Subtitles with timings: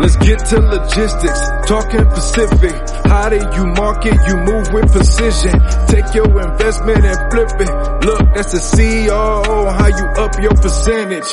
[0.00, 2.72] Let's get to logistics, talking Pacific.
[3.04, 4.14] How do you market?
[4.28, 5.60] You move with precision.
[5.88, 8.06] Take your investment and flip it.
[8.06, 9.70] Look, that's the CEO.
[9.70, 11.30] How you up your percentage?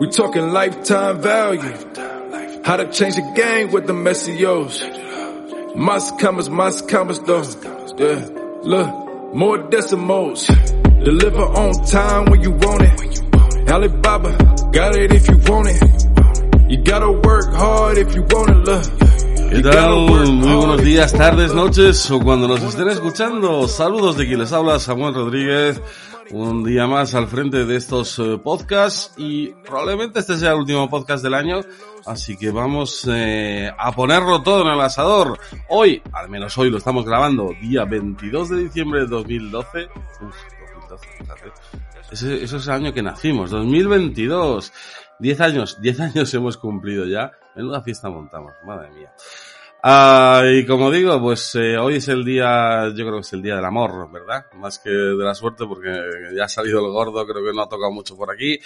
[0.00, 2.62] We talking lifetime value.
[2.62, 4.82] How to change the game with the SEOs.
[5.76, 7.42] Más commas, más commas though.
[7.96, 8.28] Yeah,
[8.64, 10.46] look, more decimals.
[10.46, 13.70] Deliver on time when you want it.
[13.70, 14.36] Alibaba,
[14.72, 16.05] got it if you want it.
[16.68, 18.82] You gotta work hard if you want it, look.
[19.50, 20.32] ¿Qué tal?
[20.32, 23.68] Muy buenos días, tardes, noches o cuando nos estén escuchando.
[23.68, 25.80] Saludos de quien les habla, Samuel Rodríguez.
[26.32, 30.90] Un día más al frente de estos eh, podcasts y probablemente este sea el último
[30.90, 31.60] podcast del año,
[32.04, 35.38] así que vamos eh, a ponerlo todo en el asador.
[35.68, 39.84] Hoy, al menos hoy lo estamos grabando, día 22 de diciembre de 2012.
[39.84, 40.34] Uf,
[40.90, 41.52] 2012, fíjate.
[42.10, 44.72] Eso es el año que nacimos, 2022.
[45.18, 47.32] Diez años, diez años hemos cumplido ya.
[47.54, 49.12] Menuda fiesta montamos, madre mía.
[49.82, 53.42] Ah, y como digo, pues eh, hoy es el día, yo creo que es el
[53.42, 54.46] día del amor, ¿verdad?
[54.54, 55.90] Más que de la suerte porque
[56.34, 58.58] ya ha salido el gordo, creo que no ha tocado mucho por aquí.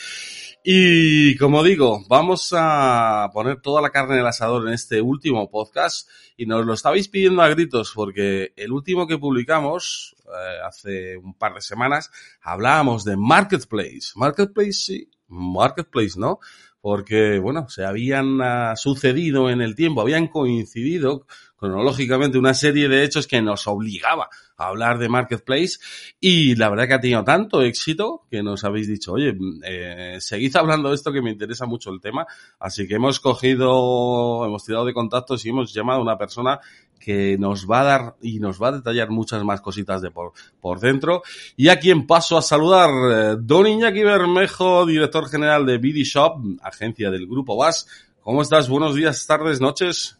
[0.64, 5.50] Y como digo, vamos a poner toda la carne en el asador en este último
[5.50, 11.16] podcast y nos lo estabais pidiendo a gritos porque el último que publicamos eh, hace
[11.16, 12.10] un par de semanas
[12.42, 14.12] hablábamos de Marketplace.
[14.16, 16.38] Marketplace sí, Marketplace, ¿no?
[16.80, 21.26] Porque, bueno, se habían uh, sucedido en el tiempo, habían coincidido
[21.56, 24.28] cronológicamente una serie de hechos que nos obligaba
[24.60, 25.78] a hablar de Marketplace
[26.21, 29.34] y la verdad que ha tenido tanto éxito que nos habéis dicho, oye,
[29.65, 32.26] eh, seguid hablando de esto que me interesa mucho el tema,
[32.59, 36.60] así que hemos cogido, hemos tirado de contactos y hemos llamado a una persona
[36.99, 40.32] que nos va a dar y nos va a detallar muchas más cositas de por,
[40.60, 41.22] por dentro.
[41.56, 46.38] Y a quien paso a saludar, eh, Don Iñaki Bermejo, director general de BD Shop,
[46.62, 47.87] agencia del Grupo VAS.
[48.20, 48.69] ¿Cómo estás?
[48.69, 50.19] Buenos días, tardes, noches.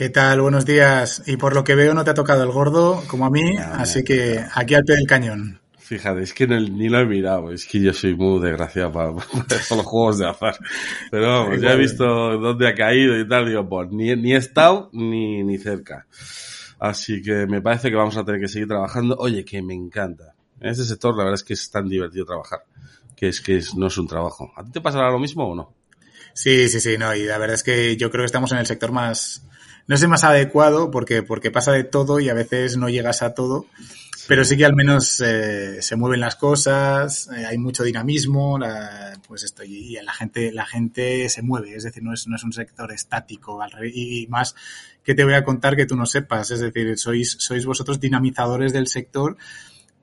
[0.00, 0.40] ¿Qué tal?
[0.40, 1.22] Buenos días.
[1.26, 4.02] Y por lo que veo no te ha tocado el gordo como a mí, así
[4.02, 5.60] que aquí al pie del cañón.
[5.78, 9.12] Fíjate, es que no- ni lo he mirado, es que yo soy muy desgraciado para,
[9.68, 10.56] para los juegos de azar.
[11.10, 12.02] Pero vamos, ya he visto
[12.38, 16.06] dónde ha caído y tal, digo, pues ni, ni he estado ni, ni cerca.
[16.78, 19.16] Así que me parece que vamos a tener que seguir trabajando.
[19.18, 20.32] Oye, que me encanta.
[20.62, 22.60] En este sector la verdad es que es tan divertido trabajar,
[23.14, 24.50] que es que es- no es un trabajo.
[24.56, 25.74] ¿A ti te pasará lo mismo o no?
[26.32, 28.66] Sí, sí, sí, no, y la verdad es que yo creo que estamos en el
[28.66, 29.44] sector más,
[29.90, 33.34] no sé, más adecuado porque, porque pasa de todo y a veces no llegas a
[33.34, 33.66] todo,
[34.28, 39.18] pero sí que al menos eh, se mueven las cosas, eh, hay mucho dinamismo, la-
[39.26, 42.36] pues esto, y, y la gente, la gente se mueve, es decir, no es, no
[42.36, 44.54] es un sector estático, al revés, y, y más
[45.02, 48.72] que te voy a contar que tú no sepas, es decir, sois, sois vosotros dinamizadores
[48.72, 49.36] del sector,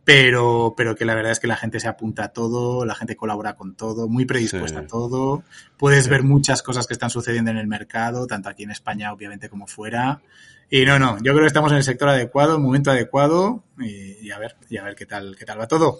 [0.07, 3.17] pero, pero que la verdad es que la gente se apunta a todo, la gente
[3.17, 4.85] colabora con todo, muy predispuesta Sí.
[4.85, 5.43] a todo.
[5.75, 6.09] Puedes Sí.
[6.09, 9.67] ver muchas cosas que están sucediendo en el mercado, tanto aquí en España, obviamente, como
[9.67, 10.21] fuera.
[10.69, 13.65] Y no, no, yo creo que estamos en el sector adecuado, en el momento adecuado,
[13.79, 15.99] y, y a ver, y a ver qué tal, qué tal va todo.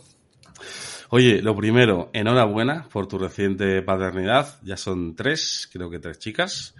[1.09, 4.56] Oye, lo primero, enhorabuena por tu reciente paternidad.
[4.63, 6.75] Ya son tres, creo que tres chicas.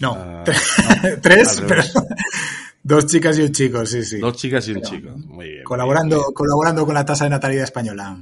[0.00, 0.42] No, Ah,
[1.22, 1.82] tres, al pero.
[2.86, 4.18] Dos chicas y un chico, sí, sí.
[4.18, 5.10] Dos chicas y un chico.
[5.10, 5.64] Muy bien.
[5.64, 6.34] Colaborando, muy bien.
[6.34, 8.16] colaborando con la tasa de natalidad española.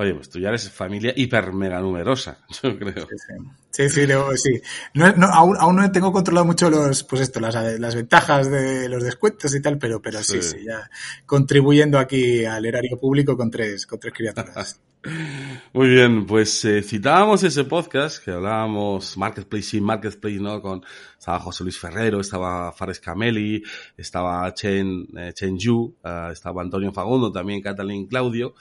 [0.00, 2.94] Oye, pues tú ya eres familia hiper mega numerosa, yo creo.
[2.94, 3.34] Sí, sí,
[3.70, 4.60] sí, sí, luego, sí.
[4.94, 8.88] No, no, aún, aún no tengo controlado mucho los, pues esto, las, las ventajas de
[8.88, 10.50] los descuentos y tal, pero, pero sí, Sí.
[10.58, 10.88] sí, ya
[11.26, 14.80] contribuyendo aquí al erario público con tres, con tres criaturas.
[15.72, 20.62] Muy bien, pues eh, citábamos ese podcast que hablábamos Marketplace y Marketplace, ¿no?
[20.62, 20.84] Con,
[21.18, 23.62] estaba José Luis Ferrero, estaba Fares Cameli,
[23.96, 28.54] estaba Chen, eh, Chen Yu, eh, estaba Antonio Fagundo, también Catalín Claudio.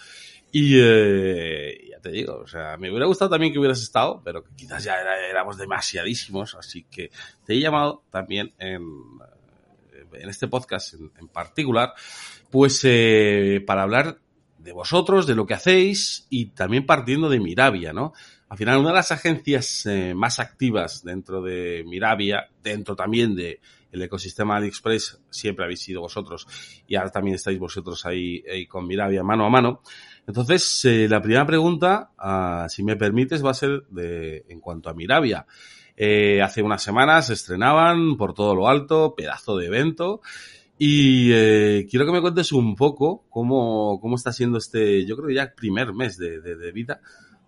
[0.59, 4.43] Y eh, ya te digo, o sea, me hubiera gustado también que hubieras estado, pero
[4.55, 7.11] quizás ya era- éramos demasiadísimos, así que
[7.45, 8.81] te he llamado también en,
[10.13, 11.93] en este podcast en, en particular,
[12.49, 14.17] pues eh, para hablar
[14.57, 18.13] de vosotros, de lo que hacéis y también partiendo de Miravia, ¿no?
[18.49, 23.59] Al final, una de las agencias eh, más activas dentro de Miravia, dentro también de
[23.91, 26.47] el ecosistema AliExpress, siempre habéis sido vosotros
[26.87, 29.81] y ahora también estáis vosotros ahí, ahí con Miravia mano a mano.
[30.27, 34.89] Entonces, eh, la primera pregunta, ah, si me permites, va a ser de, en cuanto
[34.89, 35.47] a Miravia.
[35.95, 40.21] Eh, hace unas semanas se estrenaban por todo lo alto, pedazo de evento.
[40.77, 45.29] Y eh, quiero que me cuentes un poco cómo, cómo está siendo este, yo creo
[45.29, 47.01] ya primer mes de, de, de vida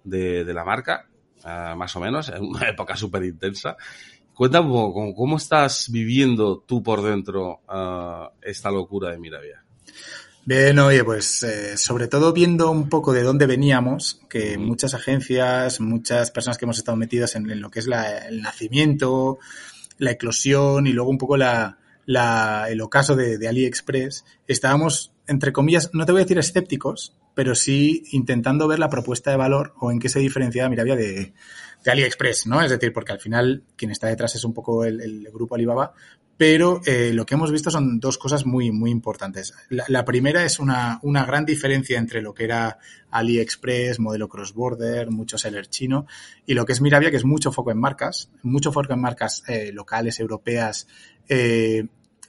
[0.04, 1.08] de, de la marca,
[1.44, 3.76] ah, más o menos, en una época súper intensa.
[4.34, 9.66] Cuéntame ¿cómo, cómo estás viviendo tú por dentro ah, esta locura de Miravia?
[10.51, 15.80] Bien, oye, pues eh, sobre todo viendo un poco de dónde veníamos, que muchas agencias,
[15.80, 19.38] muchas personas que hemos estado metidas en, en lo que es la- el nacimiento,
[20.00, 25.54] la eclosión y luego un poco la, la- el ocaso de, de AliExpress, estábamos, entre
[25.54, 29.75] comillas, no te voy a decir escépticos, pero sí intentando ver la propuesta de valor
[29.80, 31.34] o en qué se diferenciaba Miravia de,
[31.86, 32.60] de AliExpress, ¿no?
[32.63, 35.94] Es decir, porque al final quien está detrás es un poco el, el grupo Alibaba,
[36.39, 39.53] pero eh, lo que hemos visto son dos cosas muy, muy importantes.
[39.68, 42.80] La, primera es una, una gran diferencia entre lo que era
[43.12, 46.07] AliExpress, modelo cross-border, mucho seller chino,
[46.45, 49.44] y lo que es Miravia, que es mucho foco en marcas, mucho foco en marcas
[49.50, 50.88] eh, locales, europeas,
[51.27, 51.86] eh,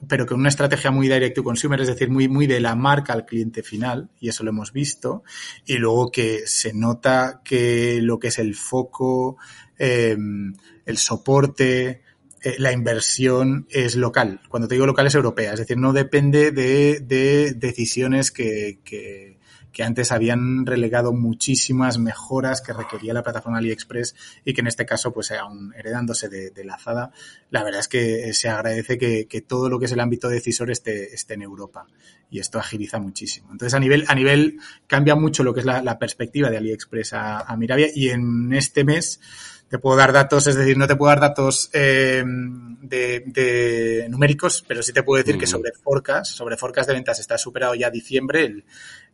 [0.09, 3.13] pero con una estrategia muy direct to consumer, es decir, muy, muy de la marca
[3.13, 5.23] al cliente final, y eso lo hemos visto,
[5.65, 9.37] y luego que se nota que lo que es el foco,
[9.79, 10.17] eh,
[10.85, 12.03] el soporte,
[12.43, 14.41] eh, la inversión es local.
[14.49, 19.39] Cuando te digo local es europea, es decir, no depende de, de decisiones que, que,
[19.83, 24.15] antes habían relegado muchísimas mejoras que requería la plataforma AliExpress
[24.45, 27.13] y que en este caso, pues aún heredándose de, de la Zada,
[27.49, 30.71] la verdad es que se agradece que, que, todo lo que es el ámbito decisor
[30.71, 31.87] esté, esté en Europa
[32.31, 33.49] y esto agiliza muchísimo.
[33.53, 37.15] Entonces, a nivel, a nivel cambia mucho lo que es la, la perspectiva de AliExpress
[37.15, 39.19] a, a Miravia y en este mes
[39.71, 44.65] te puedo dar datos, es decir, no te puedo dar datos eh, de, de, numéricos,
[44.67, 45.39] pero sí te puedo decir mm.
[45.39, 48.65] que sobre forecast, sobre forecast de ventas está superado ya diciembre, el,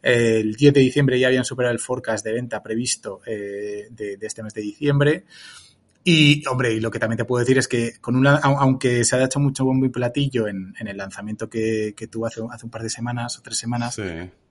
[0.00, 4.26] el 10 de diciembre ya habían superado el forecast de venta previsto eh, de, de,
[4.26, 5.24] este mes de diciembre.
[6.02, 9.16] Y, hombre, y lo que también te puedo decir es que con una, aunque se
[9.16, 12.64] ha hecho mucho bombo y platillo en, en el lanzamiento que, que, tuvo hace, hace
[12.64, 14.02] un par de semanas o tres semanas, sí.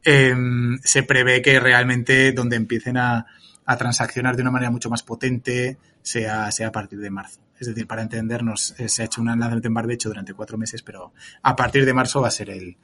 [0.03, 0.35] eh,
[0.83, 3.25] se prevé que realmente donde empiecen a,
[3.65, 7.41] a transaccionar de una manera mucho más potente sea, sea a partir de marzo.
[7.59, 10.81] Es decir, para entendernos, eh, se ha hecho un lanzamiento en barbecho durante cuatro meses,
[10.83, 12.77] pero a partir de marzo va a ser el,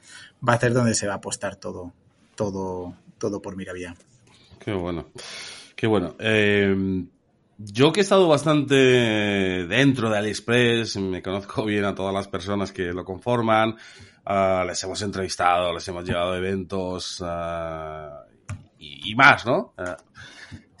[0.46, 1.92] va a ser donde se va a apostar todo,
[2.34, 3.94] todo, todo por Miravía.
[4.58, 5.08] Qué bueno,
[5.76, 6.16] qué bueno.
[6.18, 7.04] Eh,
[7.58, 12.72] yo que he estado bastante dentro de AliExpress, me conozco bien a todas las personas
[12.72, 13.76] que lo conforman,
[14.26, 19.74] uh, les hemos entrevistado, les hemos llevado a eventos uh, y, más, ¿no?
[19.78, 19.94] Uh,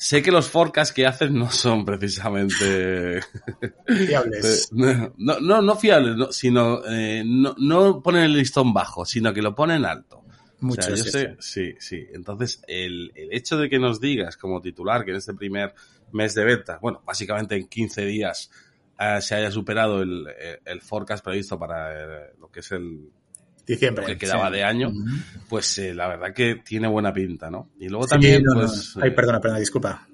[0.02, 3.20] sé que los forecasts que hacen no son precisamente
[3.86, 4.68] fiables.
[4.72, 9.40] no, no, no fiables, no, sino eh, no, no ponen el listón bajo, sino que
[9.40, 10.24] lo ponen alto.
[10.58, 12.04] Muchos, o sea, yo sé, sí, sí.
[12.12, 15.72] Entonces, el, el, hecho de que nos digas como titular que en este primer
[16.10, 18.50] mes de venta, bueno, básicamente en 15 días
[18.98, 20.26] uh, se haya superado el,
[20.64, 23.08] el, forecast previsto para el, lo que es el
[23.66, 24.54] diciembre lo que quedaba sí.
[24.54, 25.22] de año, uh -huh.
[25.48, 27.70] pues eh, la verdad que tiene buena pinta, ¿no?
[27.78, 28.96] Y luego sí, también, no, pues...
[28.96, 29.04] no.
[29.04, 30.06] Ay, perdona, perdona, disculpa.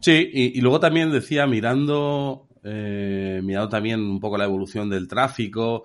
[0.00, 5.06] Sí, y, y luego también decía, mirando, eh, mirando también un poco la evolución del
[5.06, 5.84] tráfico,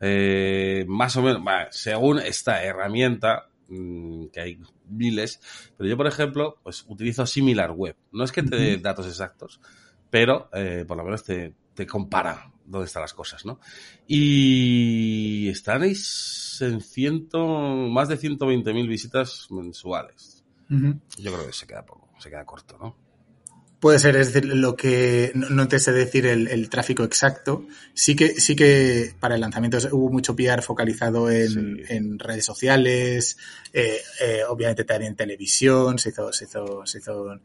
[0.00, 5.40] eh, más o menos, bueno, según esta herramienta, mmm, que hay miles,
[5.76, 7.96] pero yo, por ejemplo, pues utilizo Similar Web.
[8.12, 9.60] No es que te dé datos exactos,
[10.08, 13.60] pero eh, por lo menos te, te, compara dónde están las cosas, ¿no?
[14.06, 20.44] Y estaréis en ciento, más de 120.000 visitas mensuales.
[20.70, 21.00] Uh -huh.
[21.18, 23.07] Yo creo que se queda poco, se queda corto, ¿no?
[23.80, 27.64] Puede ser, es decir, lo que no, te sé decir el, el, tráfico exacto.
[27.94, 31.82] Sí que, sí que para el lanzamiento hubo mucho PR focalizado en, sí.
[31.88, 33.36] en redes sociales,
[33.72, 37.38] eh, eh, obviamente también en televisión, se hizo, se hizo, se hizo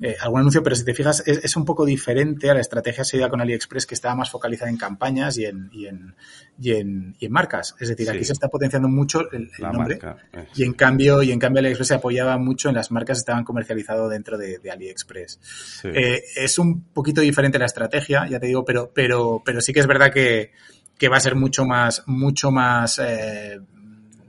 [0.00, 3.02] eh, algún anuncio, pero si te fijas es, es, un poco diferente a la estrategia
[3.02, 6.14] seguida con AliExpress que estaba más focalizada en campañas y en, y en,
[6.60, 7.74] y en, y en marcas.
[7.80, 8.12] Es decir, sí.
[8.12, 11.38] aquí se está potenciando mucho el, el nombre marca, eh, y en cambio, y en
[11.38, 15.40] cambio AliExpress se apoyaba mucho en las marcas que estaban comercializadas dentro de, de AliExpress.
[15.84, 19.80] Eh, es un poquito diferente la estrategia, ya te digo, pero, pero, pero sí que
[19.80, 20.52] es verdad que,
[20.98, 23.58] que va a ser mucho más, mucho más eh,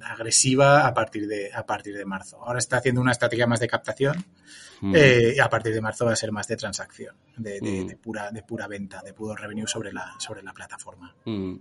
[0.03, 2.41] agresiva a partir de a partir de marzo.
[2.43, 4.25] Ahora está haciendo una estrategia más de captación
[4.81, 4.93] Mm.
[4.95, 7.88] eh, y a partir de marzo va a ser más de transacción, de, de- Mm.
[7.88, 11.15] de pura de pura venta, de puro revenue sobre la sobre la plataforma.
[11.25, 11.55] Mm.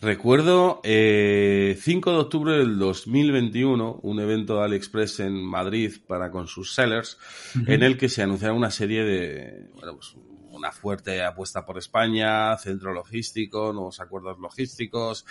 [0.00, 6.46] Recuerdo eh, 5 de octubre del 2021, un evento de AliExpress en Madrid para con
[6.46, 7.18] sus sellers,
[7.66, 10.14] en el que se anunciaron una serie de, bueno, pues
[10.50, 15.24] una fuerte apuesta por España, centro logístico, nuevos acuerdos logísticos,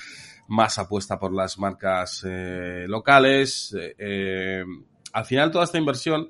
[0.48, 3.76] más apuesta por las marcas eh, locales.
[3.98, 4.64] eh,
[5.14, 6.28] al final toda esta inversión,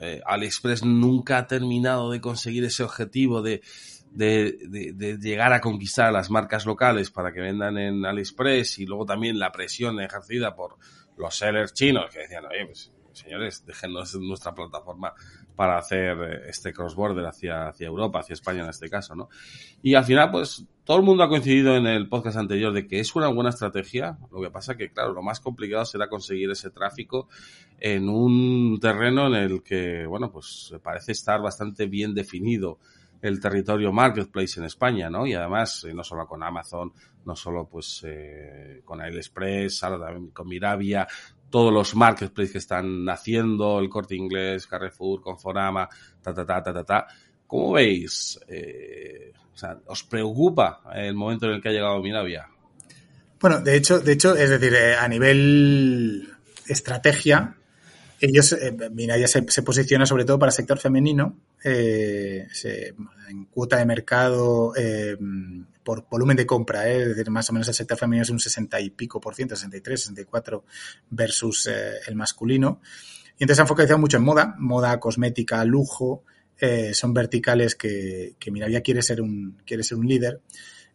[0.00, 3.62] eh, AliExpress nunca ha terminado de conseguir ese objetivo de
[4.12, 8.80] de, de- de llegar a conquistar a las marcas locales para que vendan en AliExpress
[8.80, 10.78] y luego también la presión ejercida por
[11.16, 15.12] los sellers chinos que decían, oye, pues señores, déjenos nuestra plataforma
[15.60, 19.28] para hacer eh, este cross-border hacia, hacia Europa, hacia España en este caso, ¿no?
[19.82, 22.98] Y al final, pues, todo el mundo ha coincidido en el podcast anterior de que
[22.98, 24.16] es una buena estrategia.
[24.32, 27.28] Lo que pasa que, claro, lo más complicado será conseguir ese tráfico
[27.78, 32.78] en un terreno en el que, bueno, pues parece estar bastante bien definido
[33.20, 35.26] el territorio marketplace en España, ¿no?
[35.26, 36.90] Y además, eh, no solo con Amazon,
[37.26, 41.06] no solo pues eh, con AliExpress, ahora también con Mirabia,
[41.50, 45.88] todos los marketplaces que están naciendo, el Corte Inglés, Carrefour, Conforama,
[46.22, 47.06] ta, ta, ta, ta, ta, ta.
[47.46, 48.38] ¿Cómo veis?
[48.48, 52.48] Eh, o sea, ¿os preocupa el momento en el que ha llegado Mirabia?
[53.40, 56.28] Bueno, de hecho, de hecho, es decir, eh, a nivel
[56.68, 57.56] estrategia,
[58.20, 62.46] ellos, eh, se, se posiciona sobre todo para el sector femenino, eh,
[63.28, 65.16] en cuota de mercado eh,
[65.82, 68.40] por volumen de compra, eh, es decir, más o menos el sector femenino es un
[68.40, 70.64] 60 y pico por ciento, 63, 64
[71.10, 72.80] versus eh, el masculino.
[73.38, 76.24] Y entonces han focalizado mucho en moda, moda, cosmética, lujo,
[76.58, 80.40] eh, son verticales que, que quiere ser un, quiere ser un líder.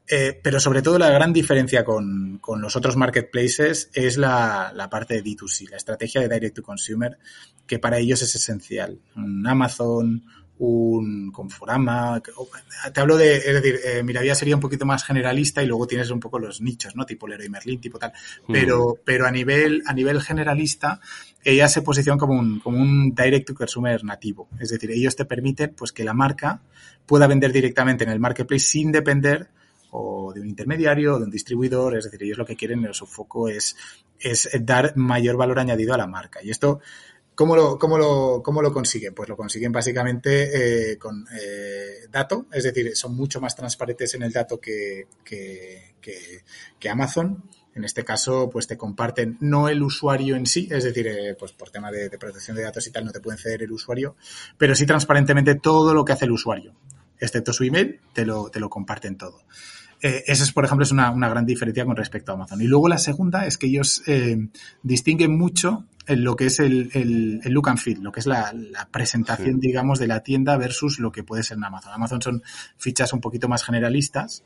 [0.08, 4.88] Eh, pero sobre todo la gran diferencia con, con los otros marketplaces es la, la
[4.88, 7.18] parte de D2C, la estrategia de Direct to Consumer,
[7.66, 9.00] que para ellos es esencial.
[9.16, 10.24] Un Amazon,
[10.58, 12.48] un Conforama, que- o-
[12.94, 16.10] te hablo de, es decir, eh, Miravía sería un poquito más generalista y luego tienes
[16.12, 17.06] un poco los nichos, ¿no?
[17.06, 18.14] Tipo Leroy Merlin, tipo tal.
[18.52, 21.00] Pero, pero a nivel, a nivel generalista,
[21.44, 24.48] ella se posiciona como un, como un direct to consumer nativo.
[24.60, 26.62] Es decir, ellos te permiten, pues, que la marca
[27.06, 29.50] pueda vender directamente en el marketplace sin depender
[29.92, 33.06] o de un intermediario o de un distribuidor, es decir, ellos lo que quieren, su
[33.06, 33.78] foco es,
[34.20, 36.40] es dar mayor valor añadido a la marca.
[36.44, 36.80] Y esto,
[37.36, 39.14] ¿cómo lo, cómo lo, cómo lo consiguen?
[39.14, 44.24] Pues lo consiguen básicamente eh, con eh, dato, es decir, son mucho más transparentes en
[44.24, 46.44] el dato que, que, que,
[46.80, 47.44] que Amazon.
[47.76, 51.52] En este caso, pues te comparten no el usuario en sí, es decir, eh, pues
[51.52, 54.16] por tema de, de protección de datos y tal, no te pueden ceder el usuario,
[54.58, 56.74] pero sí transparentemente todo lo que hace el usuario,
[57.20, 59.44] excepto su email, te lo, te lo comparten todo.
[60.02, 62.62] Eh, esa es, por ejemplo, es una, una, gran diferencia con respecto a Amazon.
[62.62, 64.38] Y luego la segunda es que ellos eh,
[64.84, 68.28] distinguen mucho en lo que es el, el, el, look and feel, lo que es
[68.28, 69.68] la, la presentación, sí.
[69.68, 71.94] digamos, de la tienda versus lo que puede ser en Amazon.
[71.94, 72.44] Amazon son
[72.78, 74.44] fichas un poquito más generalistas.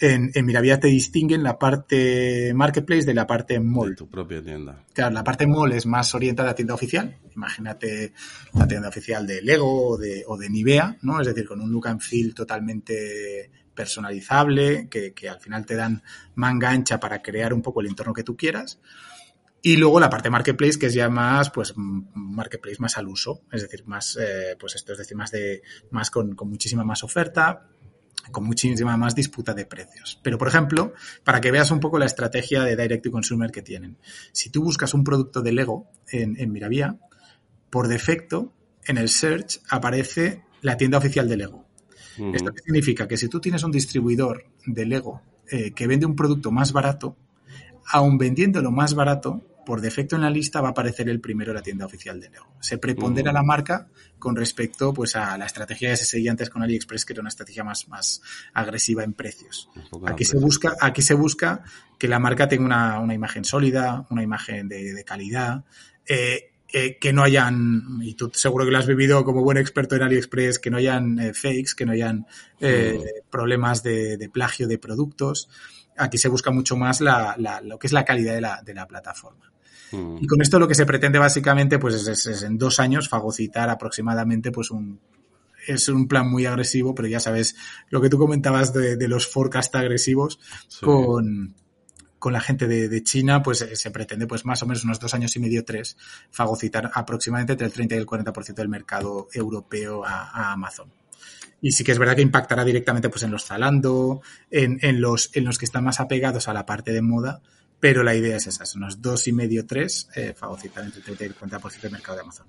[0.00, 3.90] En, en Miravía te distinguen la parte marketplace de la parte mall.
[3.90, 4.84] De tu propia tienda.
[4.94, 7.16] Claro, la parte mall es más orientada a tienda oficial.
[7.36, 8.14] Imagínate
[8.54, 11.20] la tienda oficial de Lego o de, o de Nivea, ¿no?
[11.20, 16.02] Es decir, con un look and feel totalmente personalizable, que, que, al final te dan
[16.34, 18.80] manga ancha para crear un poco el entorno que tú quieras.
[19.62, 23.62] Y luego la parte marketplace, que es ya más, pues, marketplace más al uso, es
[23.62, 27.68] decir, más, eh, pues esto es decir, más de, más con, muchísima más oferta,
[28.32, 30.18] con muchísima más disputa de precios.
[30.22, 33.60] Pero, por ejemplo, para que veas un poco la estrategia de Direct to Consumer que
[33.60, 33.98] tienen.
[34.32, 36.98] Si tú buscas un producto de Lego en, en Miravía,
[37.68, 41.69] por defecto, en el search aparece la tienda oficial de Lego.
[42.20, 42.36] Uh -huh.
[42.36, 43.08] ¿Esto qué significa?
[43.08, 47.16] Que si tú tienes un distribuidor de Lego eh, que vende un producto más barato,
[47.86, 51.62] aun vendiéndolo más barato, por defecto en la lista va a aparecer el primero la
[51.62, 52.46] tienda oficial de Lego.
[52.60, 53.36] Se prepondera uh -huh.
[53.36, 57.12] la marca con respecto pues, a la estrategia que se seguía antes con AliExpress, que
[57.12, 58.20] era una estrategia más, más
[58.52, 59.68] agresiva en precios.
[60.06, 61.62] Aquí se, busca, aquí se busca
[61.98, 65.64] que la marca tenga una, una imagen sólida, una imagen de, de calidad,
[66.08, 69.96] eh, eh, que no hayan, y tú seguro que lo has vivido como buen experto
[69.96, 72.26] en AliExpress, que no hayan eh, fakes, que no hayan
[72.60, 73.04] uh-huh.
[73.30, 75.48] problemas de, de plagio de productos.
[75.96, 78.74] Aquí se busca mucho más la, la, lo que es la calidad de la, de
[78.74, 79.52] la plataforma.
[79.92, 80.18] Mm.
[80.20, 83.08] Y con esto lo que se pretende básicamente pues es, es, es, en dos años
[83.08, 85.00] fagocitar aproximadamente pues un
[85.66, 87.54] es un plan muy agresivo, pero ya sabes
[87.90, 90.86] lo que tú comentabas de, de los forecast agresivos sí.
[90.86, 91.54] con,
[92.20, 95.00] con la gente de, de China, pues eh, se pretende pues más o menos unos
[95.00, 95.96] dos años y medio, tres,
[96.30, 100.92] fagocitar aproximadamente entre el 30 y el 40% del mercado europeo a, a Amazon.
[101.62, 105.34] Y sí que es verdad que impactará directamente pues en los Zalando, en, en, los,
[105.34, 107.40] en los que están más apegados a la parte de moda,
[107.80, 111.04] pero la idea es esa, son unos dos y medio, tres, eh, fagocitar entre el
[111.04, 112.46] 30 y el 50% del mercado de Amazon.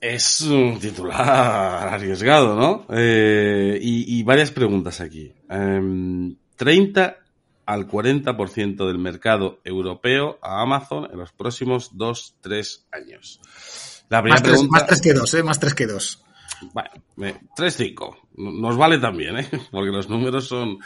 [0.00, 2.86] Es un titular arriesgado, ¿no?
[2.90, 5.32] Eh, y, y, varias preguntas aquí.
[5.48, 7.21] Eh, 30
[7.72, 13.40] al 40% del mercado europeo a Amazon en los próximos 2-3 años.
[14.10, 14.70] La primera más, pregunta...
[14.72, 15.42] más 3 que 2, ¿eh?
[15.42, 16.24] Más 3 que 2.
[16.74, 16.90] Bueno,
[17.56, 18.16] 3-5.
[18.36, 19.48] Nos vale también, ¿eh?
[19.70, 20.78] Porque los números son,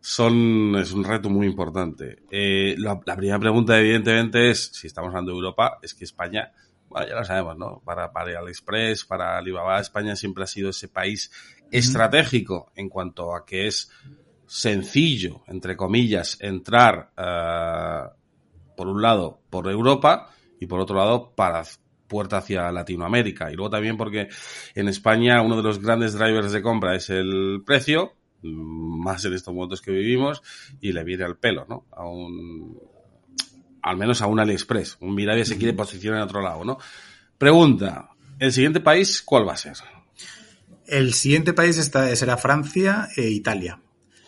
[0.00, 2.22] son, es un reto muy importante.
[2.30, 6.52] Eh, la, la, primera pregunta, evidentemente, es, si estamos hablando de Europa, es que España,
[6.90, 7.80] bueno, ya lo sabemos, ¿no?
[7.82, 11.32] Para, para AliExpress, para Alibaba, España siempre ha sido ese país
[11.70, 13.90] estratégico en cuanto a que es
[14.46, 18.10] sencillo, entre comillas, entrar, uh,
[18.76, 21.62] por un lado, por Europa y por otro lado, para
[22.06, 23.50] puerta hacia Latinoamérica.
[23.50, 24.28] Y luego también porque
[24.74, 28.12] en España uno de los grandes drivers de compra es el precio,
[28.42, 30.42] más en estos momentos que vivimos,
[30.80, 31.86] y le viene al pelo, ¿no?
[31.92, 32.78] A un,
[33.82, 34.98] al menos a un AliExpress.
[35.00, 36.78] Un Mirabia se quiere posicionar en otro lado, ¿no?
[37.38, 39.74] Pregunta, ¿el siguiente país cuál va a ser?
[40.86, 43.80] El siguiente país está, será Francia e Italia.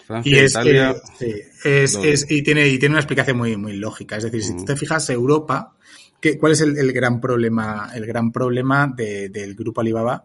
[0.09, 1.35] Francia, y es Italia, sí,
[1.65, 4.17] es, es, y, tiene, y tiene una explicación muy, muy lógica.
[4.17, 5.75] Es decir, si tú te fijas, Europa,
[6.19, 10.25] ¿qué, ¿cuál es el, el, gran problema, el gran problema de, del grupo Alibaba?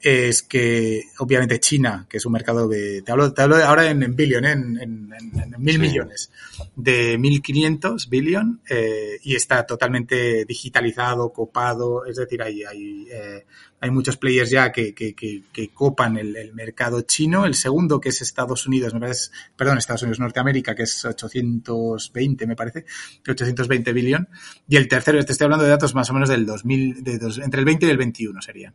[0.00, 3.02] Es que, obviamente, China, que es un mercado de.
[3.02, 4.52] Te hablo, te hablo ahora en, en billion, ¿eh?
[4.52, 5.80] en, en, en, mil sí.
[5.80, 6.30] millones.
[6.74, 12.04] De 1.500 billion, eh, y está totalmente digitalizado, copado.
[12.04, 13.44] Es decir, hay, hay eh,
[13.80, 17.46] hay muchos players ya que, que, que, que copan el, el, mercado chino.
[17.46, 22.46] El segundo, que es Estados Unidos, me parece, perdón, Estados Unidos, Norteamérica, que es 820,
[22.46, 22.84] me parece,
[23.26, 24.28] 820 billón.
[24.68, 27.38] Y el tercero, te estoy hablando de datos más o menos del 2000, de dos,
[27.38, 28.74] entre el 20 y el 21 serían.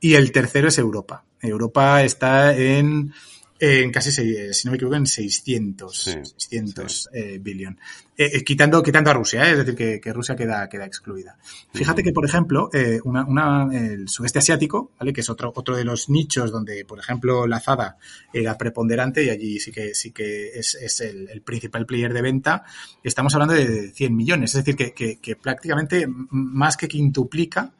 [0.00, 1.24] Y el tercero es Europa.
[1.40, 3.12] Europa está en
[3.60, 7.08] en casi, si no me equivoco, en 600, sí, 600 sí.
[7.12, 7.78] Eh, billón.
[8.16, 9.52] Eh, quitando, quitando a Rusia, ¿eh?
[9.52, 11.38] es decir, que, que, Rusia queda, queda excluida.
[11.72, 15.12] Fíjate que, por ejemplo, eh, una, una, el sudeste asiático, ¿vale?
[15.12, 17.96] que es otro, otro de los nichos donde, por ejemplo, la Zada
[18.32, 22.22] era preponderante y allí sí que, sí que es, es el, el, principal player de
[22.22, 22.64] venta,
[23.02, 27.72] estamos hablando de 100 millones, es decir, que, que, que prácticamente más que quintuplica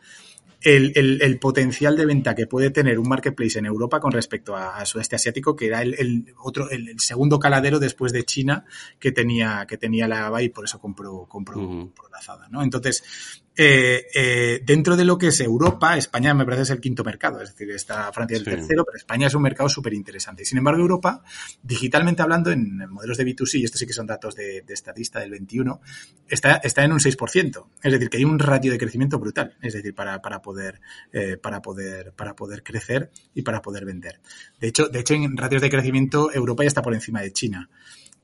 [0.63, 4.55] el, el, el, potencial de venta que puede tener un marketplace en Europa con respecto
[4.55, 8.65] a, a sudeste asiático, que era el, el otro, el, segundo caladero después de China
[8.99, 11.79] que tenía, que tenía la ABA y por eso compró, compró, uh -huh.
[11.81, 12.63] compró la Zada, ¿no?
[12.63, 13.03] Entonces,
[13.57, 17.43] eh, eh, dentro de lo que es Europa, España me parece es el quinto mercado,
[17.43, 18.51] es decir, está Francia el sí.
[18.51, 20.45] tercero, pero España es un mercado súper interesante.
[20.45, 21.23] Sin embargo, Europa,
[21.63, 25.21] digitalmente hablando, en modelos de B2C, y estos sí que son datos de, de estadista
[25.21, 25.81] del 21,
[26.29, 27.67] está, está en un 6%.
[27.83, 30.81] Es decir, que hay un ratio de crecimiento brutal, es decir, para, para poder,
[31.13, 34.21] eh, para poder, para poder crecer y para poder vender.
[34.61, 37.69] De hecho, de hecho, en ratios de crecimiento, Europa ya está por encima de China.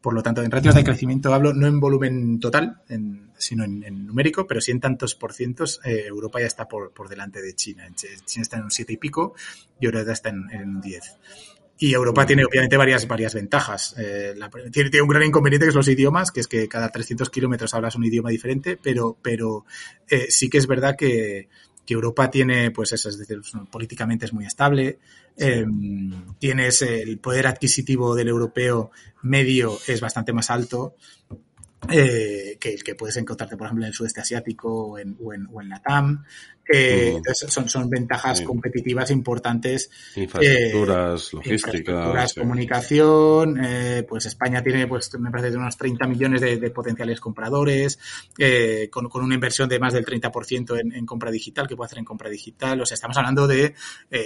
[0.01, 3.83] Por lo tanto, en ratios de crecimiento hablo no en volumen total, en, sino en,
[3.83, 7.43] en, numérico, pero sí en tantos por cientos, eh, Europa ya está por, por, delante
[7.43, 7.89] de China.
[7.95, 9.35] China está en un 7 y pico
[9.81, 11.17] y Europa está en, en un 10.
[11.79, 13.95] Y Europa tiene obviamente varias, varias ventajas.
[13.99, 16.89] Eh, la, tiene, tiene, un gran inconveniente que es los idiomas, que es que cada
[16.89, 19.67] 300 kilómetros hablas un idioma diferente, pero, pero
[20.09, 21.49] eh, sí que es verdad que,
[21.87, 24.99] que Europa tiene, pues eso, es decir, políticamente es muy estable,
[25.37, 25.65] eh,
[26.39, 28.91] tienes el poder adquisitivo del europeo
[29.23, 30.97] medio es bastante más alto
[31.91, 35.49] eh, que que puedes encontrarte, por ejemplo, en el sudeste asiático o en, o en,
[35.53, 36.25] o en la TAM.
[36.69, 37.17] Eh, mm.
[37.19, 38.45] Entonces son, son ventajas sí.
[38.45, 39.91] competitivas importantes.
[40.17, 41.77] Infraestructuras, eh, logística.
[41.77, 42.41] Infraestructuras, sí.
[42.41, 43.65] comunicación.
[43.65, 47.99] Eh, pues España tiene, pues me parece, de unos 30 millones de, de potenciales compradores,
[48.39, 51.87] eh, con, con, una inversión de más del 30% en, en, compra digital, que puede
[51.87, 52.81] hacer en compra digital.
[52.81, 53.75] O sea, estamos hablando de eh,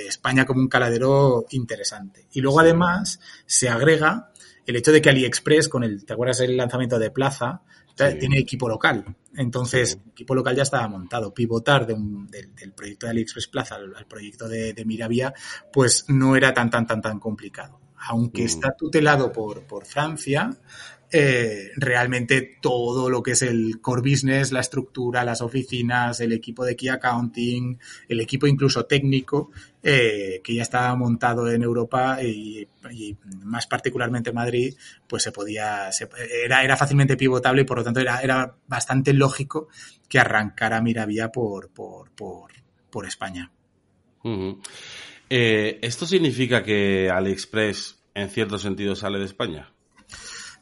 [0.09, 2.27] España como un caladero interesante.
[2.33, 2.67] Y luego, sí.
[2.67, 4.30] además, se agrega
[4.71, 7.63] el hecho de que AliExpress, con el, ¿te acuerdas el lanzamiento de Plaza?
[7.97, 8.05] Sí.
[8.19, 9.05] Tiene equipo local.
[9.37, 10.11] Entonces, sí.
[10.13, 11.35] equipo local ya estaba montado.
[11.35, 15.35] Pivotar de un, del, del, proyecto de AliExpress Plaza al, al proyecto de, de, Miravia,
[15.73, 17.79] pues no era tan, tan, tan, tan complicado.
[18.09, 18.47] Aunque mm.
[18.47, 20.51] está tutelado por, por Francia,
[21.13, 26.65] eh, realmente todo lo que es el core business, la estructura, las oficinas, el equipo
[26.65, 29.51] de Key Accounting, el equipo incluso técnico,
[29.83, 32.67] eh, que ya estaba montado en Europa y,
[33.43, 34.75] más particularmente en Madrid,
[35.09, 35.91] pues se podía,
[36.45, 39.69] era, era fácilmente pivotable y por lo tanto era, era bastante lógico
[40.09, 42.53] que arrancara Miravía por, por, por,
[42.91, 43.51] por España.
[45.29, 49.73] Eh, ¿Esto significa que AliExpress en cierto sentido sale de España?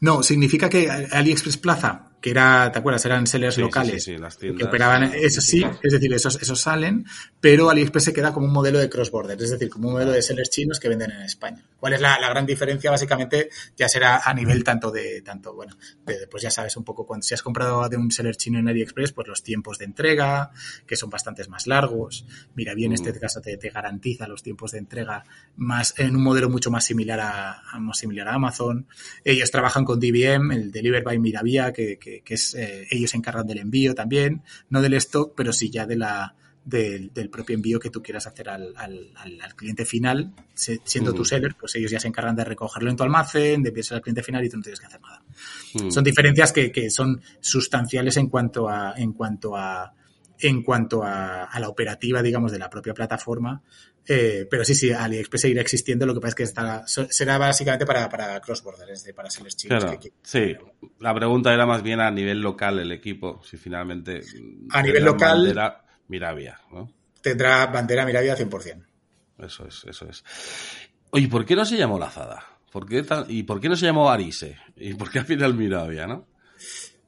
[0.01, 3.05] No, significa que AliExpress Plaza que era, ¿te acuerdas?
[3.05, 6.61] Eran sellers Sí, locales sí, sí, las que operaban, eso sí, es decir, esos, esos
[6.61, 7.05] salen,
[7.41, 10.21] pero AliExpress se queda como un modelo de cross-border, es decir, como un modelo de
[10.23, 11.65] sellers chinos que venden en España.
[11.79, 12.91] ¿Cuál es la, la gran diferencia?
[12.91, 17.07] Básicamente, ya será a nivel tanto de, tanto, bueno, de- pues ya sabes un poco,
[17.07, 20.51] cuando si has comprado de un seller chino en AliExpress, pues los tiempos de entrega,
[20.89, 22.27] que son bastantes más largos.
[22.57, 25.23] Mira, bien, en este caso te, te garantiza los tiempos de entrega
[25.57, 28.89] más, en un modelo mucho más similar a, más similar a Amazon.
[29.25, 33.17] Ellos trabajan con DBM, el Deliver by Miravía, que, que, que es, eh, ellos se
[33.17, 37.55] encargan del envío también, no del stock, pero sí ya de la, del, del propio
[37.55, 41.29] envío que tú quieras hacer al, al, cliente final, se- siendo tu Ujú.
[41.31, 44.23] seller, pues ellos ya se encargan de recogerlo en tu almacén, de enviárselo al cliente
[44.23, 45.23] final y tú no tienes que hacer nada.
[45.75, 45.91] Mm.
[45.91, 49.95] Son diferencias que, que son sustanciales en cuanto a, en cuanto a,
[50.41, 53.63] en cuanto a, a la operativa, digamos, de la propia plataforma.
[54.11, 57.85] Eh, pero sí, sí, AliExpress seguirá existiendo, lo que pasa es que estará, será básicamente
[57.85, 59.85] para, para cross-border, es decir, para sellers chinos.
[59.85, 60.57] Claro, que- que- sí.
[61.01, 64.23] La pregunta era más bien a nivel local el equipo, si finalmente...
[64.71, 66.91] A nivel local- bandera Miravia, ¿no?
[67.21, 68.83] tendrá bandera Miravia 100%.
[69.41, 70.25] Eso es, eso es.
[71.11, 72.43] Oye, ¿por qué no se llamó Lazada?
[72.73, 74.57] ¿Por qué tan- ¿Y por qué no se llamó Arise?
[74.77, 76.27] ¿Y por qué al final Miravia, no?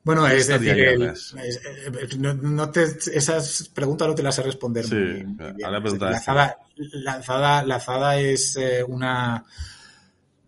[0.03, 4.35] Bueno, ¿Qué es decir, el- es- eh, no, no te, esas preguntas no te las
[4.35, 5.37] sé responder Sí, muy, bien.
[5.67, 9.45] ahora Lazada, Lazada es eh, una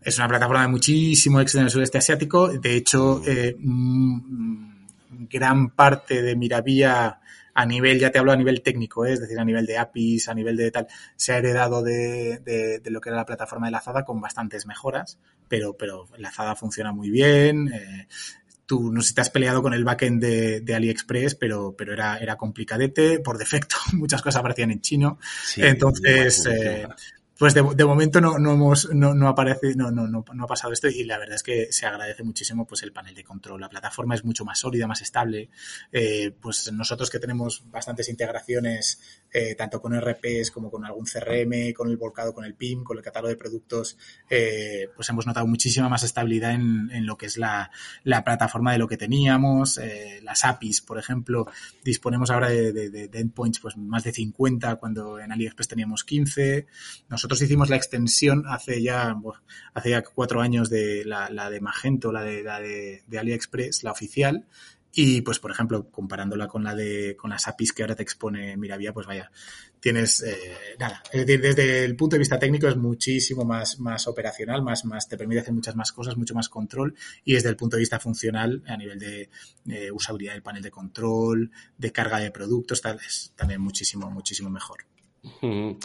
[0.05, 2.49] es una plataforma de muchísimo éxito en el sudeste asiático.
[2.49, 7.21] De hecho, eh, mm, gran parte de Miravía
[7.55, 9.13] a nivel, ya te hablo a nivel técnico, ¿eh?
[9.13, 10.87] es decir, a nivel de APIs, a nivel de tal,
[11.17, 14.65] se ha heredado de, de- de lo que era la plataforma de Lazada con bastantes
[14.67, 17.69] mejoras, pero, pero Lazada funciona muy bien.
[17.73, 18.09] eh,
[18.73, 21.93] tú no sé si te has peleado con el backend de, de AliExpress, pero, pero
[21.93, 23.21] era, era complicadete.
[23.21, 25.19] Por defecto, muchas cosas aparecían en chino.
[25.45, 26.89] Sí, Entonces, eh,
[27.39, 30.47] pues de, de momento no, no hemos, no, no aparece, no, no, no, no ha
[30.47, 33.61] pasado esto y la verdad es que se agradece muchísimo pues el panel de control.
[33.61, 35.51] La plataforma es mucho más sólida, más estable.
[35.93, 41.73] Eh, pues nosotros que tenemos bastantes integraciones, eh, tanto con RPs como con algún CRM,
[41.75, 43.97] con el volcado, con el PIM, con el catálogo de productos,
[44.29, 47.71] eh, pues hemos notado muchísima más estabilidad en, en lo que es la,
[48.05, 49.79] la plataforma de lo que teníamos.
[49.79, 51.47] Eh, las APIs, por ejemplo,
[51.85, 56.67] disponemos ahora de, de, de- endpoints pues más de 50 cuando en AliExpress teníamos 15.
[57.09, 59.41] Nosotros hicimos la extensión hace ya, buah,
[59.75, 63.83] hace ya cuatro años de la, la de Magento, la de, la de, de AliExpress,
[63.85, 64.47] la oficial.
[64.95, 68.57] Y pues, por ejemplo, comparándola con la de con las APIs que ahora te expone
[68.59, 69.31] Miravía, pues vaya,
[69.81, 71.03] tienes eh, nada.
[71.11, 75.09] Es decir, desde el punto de vista técnico es muchísimo más, más operacional, más, más,
[75.09, 76.95] te permite hacer muchas más cosas, mucho más control.
[77.25, 79.31] Y desde el punto de vista funcional, a nivel de
[79.69, 84.51] eh, usabilidad del panel de control, de carga de productos, tal, es también muchísimo, muchísimo
[84.51, 84.85] mejor.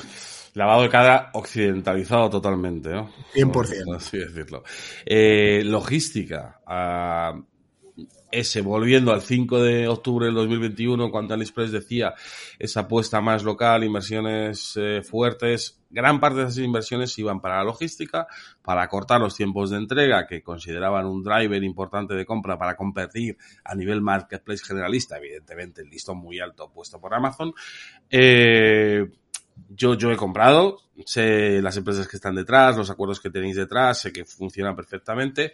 [0.54, 3.14] Lavado de cara occidentalizado totalmente, ¿no?
[3.34, 3.52] 100%.
[3.52, 4.64] Por así decirlo.
[5.06, 6.60] Eh, logística.
[6.66, 7.40] ah,
[8.32, 12.14] ese, volviendo al 5 de octubre del 2021, cuando AliExpress decía
[12.60, 17.64] esa apuesta más local, inversiones eh, fuertes, gran parte de esas inversiones iban para la
[17.64, 18.28] logística,
[18.62, 23.38] para acortar los tiempos de entrega, que consideraban un driver importante de compra para competir
[23.64, 27.54] a nivel marketplace generalista, evidentemente el listón muy alto puesto por Amazon.
[28.10, 29.06] Eh,
[29.70, 34.02] yo, yo he comprado, sé las empresas que están detrás, los acuerdos que tenéis detrás,
[34.02, 35.54] sé que funcionan perfectamente.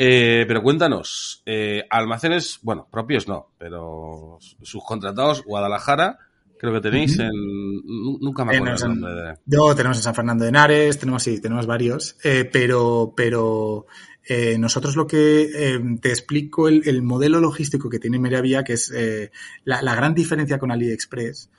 [0.00, 6.18] Eh, pero cuéntanos, eh, almacenes, bueno, propios no, pero subcontratados, Guadalajara,
[6.56, 7.30] creo que tenéis en...
[7.32, 9.34] nu- Nunca me acuerdo en- nombre de...
[9.44, 13.86] Yo tenemos en San Fernando de Henares, tenemos sí, tenemos varios, eh, pero, pero
[14.24, 18.74] eh, nosotros lo que eh, te explico el, el modelo logístico que tiene Miravía, que
[18.74, 19.32] es eh,
[19.64, 21.50] la, la gran diferencia con AliExpress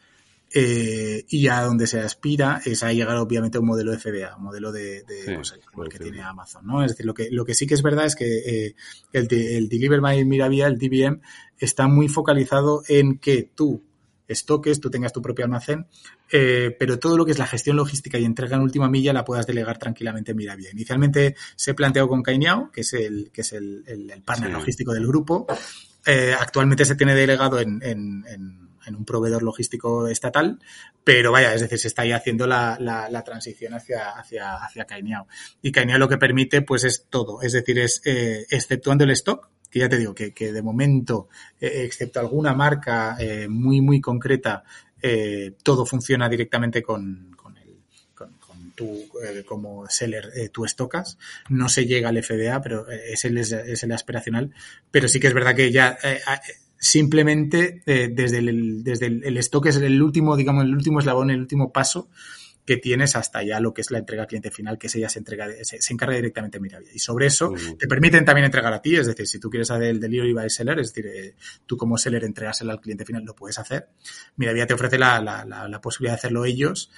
[0.53, 4.35] eh, y a donde se aspira es a llegar obviamente a un modelo de FBA,
[4.38, 6.83] un modelo de, de, Sí, pues, como el que tiene Amazon, ¿no?
[6.83, 8.75] Es decir, lo que, lo que sí que es verdad es que eh,
[9.13, 11.21] el, el Deliver by Miravía, el DBM,
[11.57, 13.83] está muy focalizado en que tú
[14.27, 15.88] estoques, tú tengas tu propio almacén,
[16.31, 19.25] eh, pero todo lo que es la gestión logística y entrega en última milla la
[19.25, 20.69] puedas delegar tranquilamente en Miravía.
[20.71, 24.53] Inicialmente se planteó con Cainiao, que es el, que es el, el- el partner Sí.
[24.53, 25.47] logístico del grupo.
[26.05, 30.59] Eh, actualmente se tiene delegado en, en- en- en un proveedor logístico estatal,
[31.03, 35.27] pero vaya, es decir, se está ahí haciendo la, la- transición hacia, hacia, hacia Cainiao.
[35.61, 39.49] Y Cainiao lo que permite, pues es todo, es decir, es eh, exceptuando el stock,
[39.69, 41.27] que ya te digo que, que de momento,
[41.59, 44.63] eh, excepto alguna marca eh, muy, muy concreta,
[45.63, 47.55] todo funciona directamente con, con
[48.79, 48.87] tu,
[49.21, 51.17] eh, como seller, tú estocas.
[51.49, 54.53] No se llega al FDA, pero eh, es el, es el aspiracional.
[54.89, 55.97] Pero sí que es verdad que ya
[56.79, 61.29] simplemente eh, desde, el, desde el, el stock es el último, digamos, el último eslabón,
[61.29, 62.09] el último paso
[62.65, 65.09] que tienes hasta ya lo que es la entrega al cliente final, que ese ya
[65.09, 66.89] se entrega, se, se encarga directamente Miravia.
[66.93, 67.77] Y sobre eso Mm.
[67.79, 70.49] te permiten también entregar a ti, es decir, si tú quieres hacer el delivery by
[70.51, 73.89] seller, es decir, eh, tú como seller entregárselo al cliente final, lo puedes hacer.
[74.35, 76.91] Miravia te ofrece la, la, la, la posibilidad de hacerlo ellos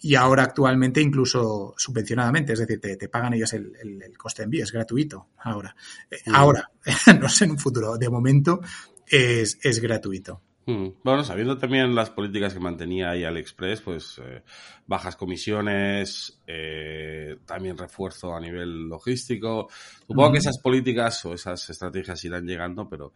[0.00, 4.42] y ahora actualmente incluso subvencionadamente, es decir, te, te pagan ellos el, el, el, coste
[4.42, 5.74] de envío, es gratuito ahora.
[6.08, 6.34] Eh, Mm.
[6.36, 6.70] Ahora,
[7.20, 8.60] no sé en un futuro, de momento
[9.08, 10.42] es, es gratuito.
[10.66, 10.88] Mm.
[11.04, 14.42] Bueno, sabiendo también las políticas que mantenía ahí AliExpress, pues eh,
[14.86, 19.68] bajas comisiones, eh, también refuerzo a nivel logístico.
[20.08, 23.12] Supongo que esas políticas o esas estrategias irán llegando, pero,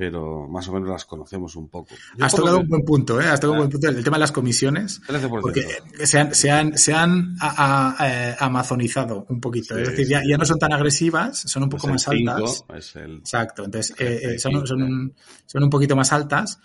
[0.00, 1.94] pero más o menos las conocemos un poco.
[2.16, 3.26] Yo Has tocado que- un buen punto, ¿eh?
[3.26, 3.86] Has tocado un buen punto.
[3.86, 5.40] El tema de las comisiones, 13%.
[5.42, 5.66] porque
[6.06, 9.74] se han, se han, se han a- a- eh, amazonizado un poquito.
[9.76, 12.64] Sí, es decir, ya, no son tan agresivas, son un poco más el cinco, altas.
[12.78, 16.58] es el Exacto, entonces eh, eh, son, son, un, son un poquito más altas,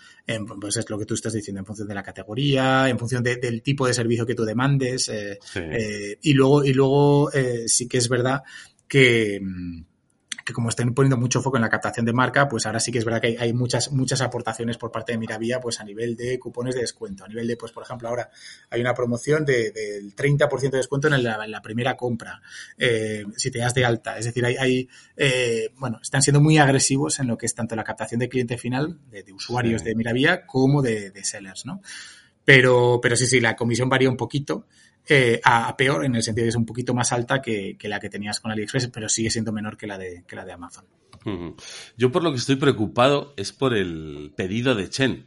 [0.58, 3.36] pues es lo que tú estás diciendo, en función de la categoría, en función de-
[3.36, 5.60] del tipo de servicio que tú demandes, eh, sí.
[6.22, 7.30] y luego, y luego
[7.66, 8.42] sí que es verdad
[8.88, 9.82] que, mm,
[10.46, 12.98] que como están poniendo mucho foco en la captación de marca, pues ahora sí que
[12.98, 16.14] es verdad que hay, hay muchas, muchas aportaciones por parte de Miravía, pues a nivel
[16.16, 18.30] de cupones de descuento, a nivel de, pues por ejemplo, ahora
[18.70, 22.40] hay una promoción de, del 30% de descuento en la, en la primera compra,
[22.78, 24.18] eh, si te das de alta.
[24.18, 27.74] Es decir, hay, hay eh, bueno, están siendo muy agresivos en lo que es tanto
[27.74, 29.88] la captación de cliente final, de, de usuarios Sí.
[29.88, 31.82] de Miravía, como de, de sellers, ¿no?
[32.44, 34.68] Pero, pero sí, sí, la comisión varía un poquito
[35.08, 37.88] eh, a, peor, en el sentido de que es un poquito más alta que, que
[37.88, 40.52] la que tenías con AliExpress, pero sigue siendo menor que la de, que la de
[40.52, 40.84] Amazon.
[41.96, 45.26] Yo por lo que estoy preocupado es por el pedido de Chen.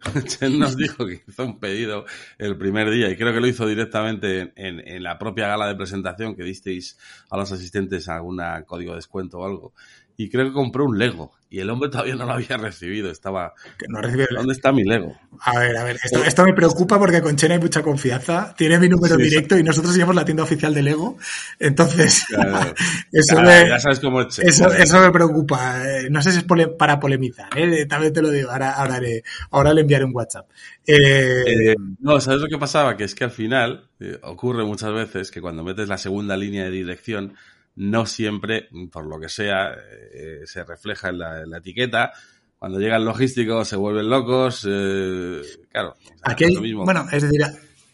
[0.26, 2.06] Chen nos dijo que hizo un pedido
[2.38, 5.66] el primer día y creo que lo hizo directamente en, en- en la propia gala
[5.68, 6.96] de presentación que disteis
[7.28, 9.74] a los asistentes algún código de descuento o algo.
[10.22, 13.10] Y creo que compró un Lego y el hombre todavía no lo había recibido.
[13.10, 15.16] Estaba, Que no recibe- ¿dónde está mi Lego?
[15.40, 18.54] A ver, a ver, esto, esto me preocupa porque con Chen hay mucha confianza.
[18.54, 21.16] Tiene mi número Sí, directo y nosotros llevamos la tienda oficial de Lego.
[21.58, 22.74] Entonces, Claro.
[23.12, 24.46] eso, me, ya sabes cómo es Chen.
[24.46, 25.82] eso, me preocupa.
[25.88, 27.86] Eh, No sé si es pole- para polemizar, ¿eh?
[27.86, 28.50] también te lo digo.
[28.50, 30.50] Ahora, ahora, le enviaré un WhatsApp.
[30.86, 32.94] Eh, Eh, no, ¿sabes lo que pasaba?
[32.98, 33.88] Que es que al final
[34.24, 37.34] ocurre muchas veces que cuando metes la segunda línea de dirección,
[37.80, 39.72] no siempre, por lo que sea,
[40.12, 42.12] eh, se refleja en la, en la etiqueta.
[42.58, 44.66] Cuando llega el logístico se vuelven locos.
[44.68, 45.40] eh,
[45.72, 46.84] claro, o sea, Aquí hay, lo mismo.
[46.84, 47.40] bueno, es decir,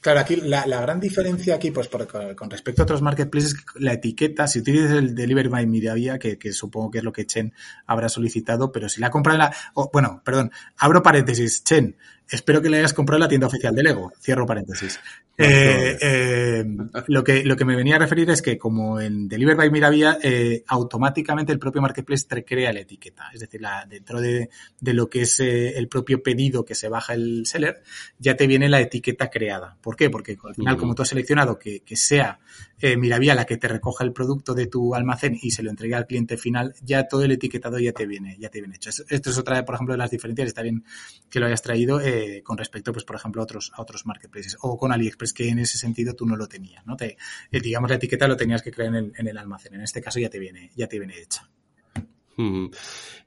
[0.01, 3.61] claro, aquí la, la gran diferencia aquí, pues por- con, respecto a otros marketplaces, es
[3.61, 7.13] que la etiqueta, si utilizas el Delivery by Miravia, que, que supongo que es lo
[7.13, 7.53] que Chen
[7.87, 9.55] habrá solicitado, pero si la compra en la,
[9.93, 11.97] bueno, perdón, abro paréntesis, Chen,
[12.29, 14.99] espero que le hayas comprado en la tienda oficial de Lego, cierro paréntesis.
[15.39, 16.65] Eh, eh,
[17.09, 20.19] lo, que, lo que me venía a referir es que como en Deliver by Miravia,
[20.23, 23.25] eh, automáticamente el propio marketplace te crea la etiqueta.
[23.35, 24.49] Es decir, la, dentro de,
[24.81, 27.83] de lo que es eh, el propio pedido que se baja el seller,
[28.19, 29.77] ya te viene la etiqueta creada.
[29.81, 30.11] ¿Por qué?
[30.11, 32.41] Porque al final, como tú has seleccionado que, que sea
[32.81, 35.95] eh, Miravia la que te recoja el producto de tu almacén y se lo entregue
[35.95, 38.91] al cliente final, ya todo el etiquetado ya te viene, ya te viene hecho.
[38.91, 40.49] Esto esto es otra, por ejemplo, de las diferencias.
[40.49, 40.85] Está bien
[41.29, 44.57] que lo hayas traído eh, con respecto, pues, por ejemplo, a otros, a otros marketplaces
[44.61, 46.97] o con AliExpress, que en ese sentido tú no lo tenías, ¿no?
[46.97, 47.17] Te,
[47.51, 49.75] eh, digamos, la etiqueta lo tenías que crear en el, en el almacén.
[49.75, 51.51] En este caso ya te viene, ya te viene hecha.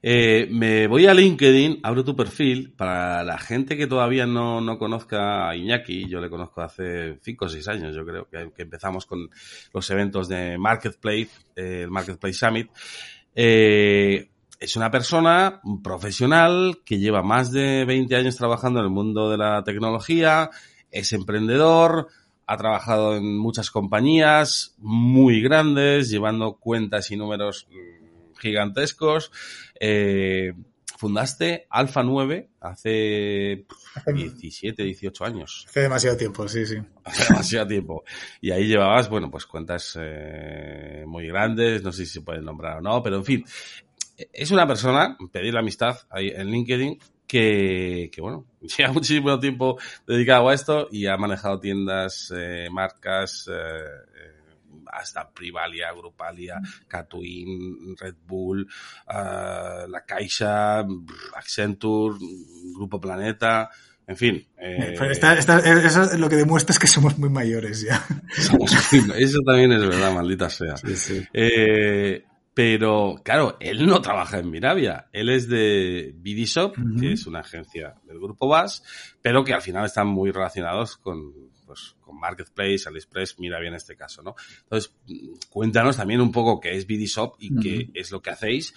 [0.02, 2.72] Eh, me voy a LinkedIn, abro tu perfil.
[2.76, 7.44] Para la gente que todavía no, no conozca a Iñaki, yo le conozco hace 5
[7.44, 9.28] o 6 años, yo creo, que, que empezamos con
[9.72, 12.70] los eventos de Marketplace, eh, el Marketplace Summit.
[13.34, 18.90] Eh, es una persona un profesional que lleva más de 20 años trabajando en el
[18.90, 20.50] mundo de la tecnología,
[20.90, 22.08] es emprendedor,
[22.46, 27.99] ha trabajado en muchas compañías muy grandes, llevando cuentas y números mm,
[28.40, 29.30] gigantescos.
[29.78, 30.52] Eh,
[31.00, 35.64] fundaste Alfa 9 hace pff, 17, 18 años.
[35.70, 36.76] Hace demasiado tiempo, sí, sí.
[37.04, 38.04] Hace demasiado tiempo.
[38.40, 42.78] Y ahí llevabas, bueno, pues cuentas eh, muy grandes, no sé si se pueden nombrar
[42.78, 43.44] o no, pero en fin.
[44.32, 49.78] Es una persona, pedir la amistad ahí en LinkedIn, que, que bueno, lleva muchísimo tiempo
[50.06, 54.39] dedicado a esto y ha manejado tiendas, eh, marcas, eh,
[54.86, 60.84] hasta Privalia, Grupalia, Catwin, Red Bull, uh, La Caixa,
[61.34, 62.16] Accenture,
[62.74, 63.70] Grupo Planeta,
[64.06, 64.46] en fin.
[64.58, 68.04] Eh, esta, esta, eso lo que demuestra es que somos muy mayores ya.
[68.36, 68.72] Somos,
[69.16, 70.76] eso también es verdad, maldita sea.
[70.76, 71.22] Sí, sí.
[71.32, 75.06] Eh, pero, claro, él no trabaja en Miravia.
[75.12, 77.00] Él es de Ujú.
[77.00, 78.82] que es una agencia del grupo VAS,
[79.22, 81.32] pero que al final están muy relacionados con,
[81.70, 84.34] pues con Marketplace, AliExpress, mira bien este caso, ¿no?
[84.64, 84.92] Entonces,
[85.48, 88.74] cuéntanos también un poco qué es BDShop y qué es lo que hacéis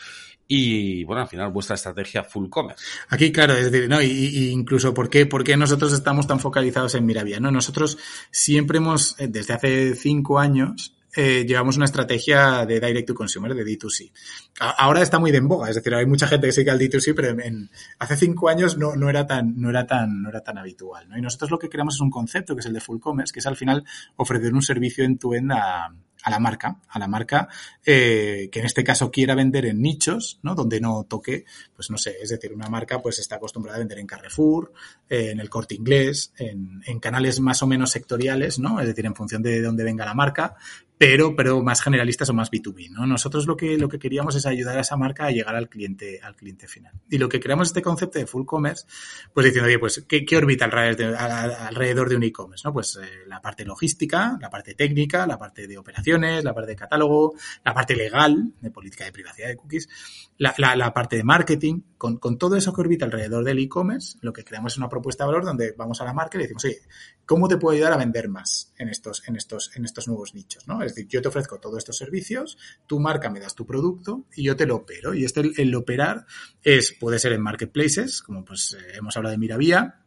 [0.48, 2.86] y, bueno, al final vuestra estrategia full commerce.
[3.10, 4.00] Aquí, claro, es decir, ¿no?
[4.00, 7.50] Y, y incluso por qué, por qué nosotros estamos tan focalizados en Miravía, ¿no?
[7.50, 7.98] Nosotros
[8.30, 13.54] siempre hemos, eh, desde hace cinco años, eh, llevamos una estrategia de direct to consumer,
[13.54, 14.12] de D2C.
[14.60, 17.14] A- ahora está muy de en es decir, hay mucha gente que sigue al D2C,
[17.16, 20.58] pero en, hace cinco años no, no era tan, no era tan, no era tan
[20.58, 21.08] habitual.
[21.16, 23.40] Y nosotros lo que creamos es un concepto que es el de full commerce, que
[23.40, 23.84] es al final
[24.16, 25.86] ofrecer un servicio en tu end a,
[26.26, 27.50] a la marca, a la marca
[27.86, 30.56] eh, que en este caso quiera vender en nichos, ¿no?
[30.56, 31.44] Donde no toque,
[31.76, 34.72] pues no sé, es decir, una marca pues está acostumbrada a vender en Carrefour,
[35.10, 38.80] eh, en el Corte Inglés, en, en canales más o menos sectoriales, ¿no?
[38.80, 40.56] Es decir, en función de dónde venga la marca,
[40.98, 43.06] pero, pero más generalistas o más B2B, ¿no?
[43.06, 46.20] Nosotros lo que, lo que queríamos es ayudar a esa marca a llegar al cliente,
[46.22, 46.94] al cliente final.
[47.10, 48.86] Y lo que creamos este concepto de full commerce,
[49.34, 52.74] pues diciendo, oye, pues, ¿qué, qué orbita alrededor de, un e-commerce, no?
[52.74, 56.76] Pues eh, la parte logística, la parte técnica, la parte de operaciones, la parte de
[56.76, 57.34] catálogo,
[57.66, 59.90] la parte legal, de política de privacidad de cookies,
[60.38, 64.18] la, la, la parte de marketing, con, con todo eso que orbita alrededor del e-commerce,
[64.22, 66.44] lo que creamos es una propuesta de valor donde vamos a la marca y le
[66.44, 66.82] decimos, oye,
[67.26, 70.68] ¿cómo te puedo ayudar a vender más en estos, en estos, en estos nuevos nichos?
[70.68, 70.82] ¿no?
[70.82, 72.58] Es decir, yo te ofrezco todos estos servicios,
[72.88, 75.14] tu marca me das tu producto y yo te lo opero.
[75.14, 76.26] Y este, el, operar
[76.62, 80.03] es, puede ser en marketplaces, como pues eh, hemos hablado de Miravía,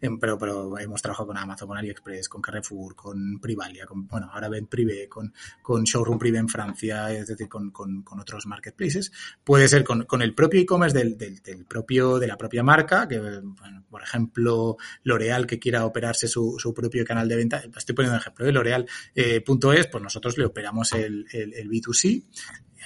[0.00, 4.30] em, pero, pero hemos trabajado con Amazon, con AliExpress, con Carrefour, con Privalia, con, bueno,
[4.32, 5.32] ahora ven Privé, con,
[5.62, 9.12] con Showroom Privé en Francia, es decir, con, con, con otros marketplaces.
[9.44, 13.06] Puede ser con, con el propio e-commerce del, del, del propio, de la propia marca,
[13.08, 17.62] que, bueno, por ejemplo, L'Oreal que quiera operarse su, su propio canal de venta.
[17.76, 18.52] Estoy poniendo un ejemplo, ¿eh?
[18.52, 22.24] L'Oreal eh, punto es, pues nosotros le operamos el, el, el B2C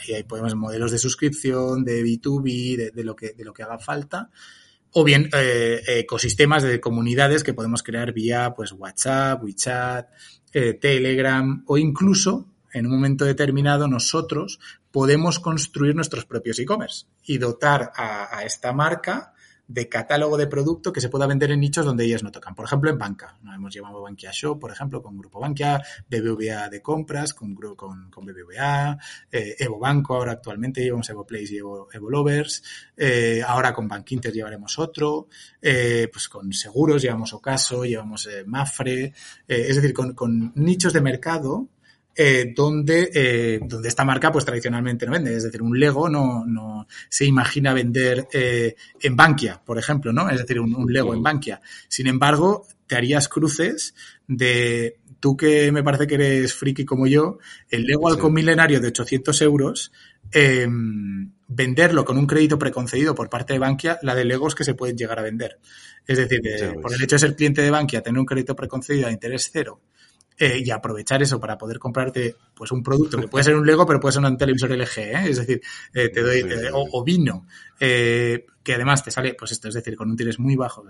[0.06, 3.62] y ahí podemos modelos de suscripción, de B2B, de, de, lo, que, de lo que
[3.62, 4.30] haga falta
[4.92, 10.08] o bien eh, ecosistemas de comunidades que podemos crear vía pues WhatsApp, WeChat,
[10.52, 17.38] eh, Telegram o incluso en un momento determinado nosotros podemos construir nuestros propios e-commerce y
[17.38, 19.32] dotar a, a, esta marca
[19.70, 22.56] de catálogo de producto que se pueda vender en nichos donde ellas no tocan.
[22.56, 23.38] Por ejemplo, en banca.
[23.42, 28.10] Nos hemos llamado Bankia Shop, por ejemplo, con Grupo Bankia, BBVA de compras, con, con,
[28.10, 28.98] con BBVA,
[29.30, 32.64] eh, Evo Banco, ahora actualmente llevamos Evo Place y Evo, Evo Lovers,
[32.96, 35.28] eh, ahora con Bank Inter llevaremos otro,
[35.62, 39.12] eh, pues con seguros llevamos Ocaso, llevamos eh, Mafre,
[39.46, 41.68] es decir, con, con nichos de mercado
[42.16, 45.36] eh, donde, eh, donde esta marca pues tradicionalmente no vende.
[45.36, 50.28] Es decir, un Lego no, no se imagina vender eh, en Bankia, por ejemplo, ¿no?
[50.28, 51.60] Es decir, un, un, Lego en Bankia.
[51.88, 53.94] Sin embargo, te harías cruces
[54.26, 58.16] de tú que me parece que eres friki como yo, el Lego sí.
[58.16, 59.92] halcón milenario de 800 euros,
[60.32, 60.66] eh,
[61.48, 64.96] venderlo con un crédito preconcedido por parte de Bankia, la de Legos que se pueden
[64.96, 65.58] llegar a vender.
[66.06, 66.40] Es decir,
[66.80, 69.80] por el hecho de ser cliente de Bankia, tener un crédito preconcedido a interés cero,
[70.42, 73.84] eh, y aprovechar eso para poder comprarte pues un producto que puede ser un Lego,
[73.84, 75.28] pero puede ser un televisor LG, ¿eh?
[75.28, 75.60] es decir,
[75.92, 77.46] eh, te doy, o, o, vino,
[77.78, 80.82] que además te sale, pues esto, es decir, con un interés muy bajo,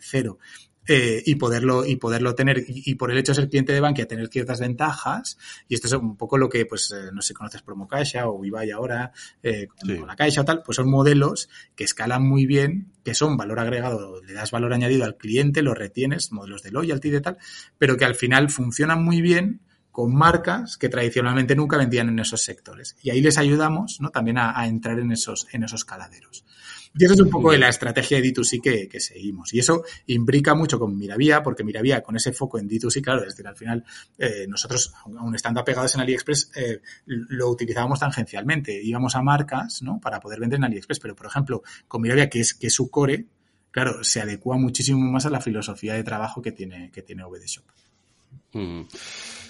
[0.00, 0.38] cero,
[0.86, 3.80] eh, y poderlo y poderlo tener y, y, por el hecho de ser cliente de
[3.80, 7.28] Bankia tener ciertas ventajas y esto es un poco lo que pues eh, no sé
[7.28, 9.10] si conoces Promocaixa o Ibai ahora
[9.42, 9.96] eh, con, sí.
[9.96, 13.60] con, la Caixa o tal pues son modelos que escalan muy bien que son valor
[13.60, 17.38] agregado le das valor añadido al cliente lo retienes modelos de loyalty y de tal
[17.78, 22.42] pero que al final funcionan muy bien con marcas que tradicionalmente nunca vendían en esos
[22.42, 22.96] sectores.
[23.00, 26.44] Y ahí les ayudamos no también a, a entrar en esos en esos caladeros
[26.96, 29.52] y eso es un poco de la estrategia de D2C que, que, seguimos.
[29.52, 33.30] Y eso imbrica mucho con Miravía, porque Miravía, con ese foco en D2C, claro, es
[33.30, 33.84] decir, al final,
[34.16, 38.80] eh, nosotros, aún estando apegados en AliExpress, eh, lo utilizábamos tangencialmente.
[38.80, 40.00] Íbamos a marcas, ¿no?
[40.00, 41.00] Para poder vender en AliExpress.
[41.00, 43.26] Pero, por ejemplo, con Miravía, que es, que es su core,
[43.72, 47.46] claro, se adecua muchísimo más a la filosofía de trabajo que tiene, que tiene VD
[47.46, 47.64] Shop.
[48.54, 48.82] Mm.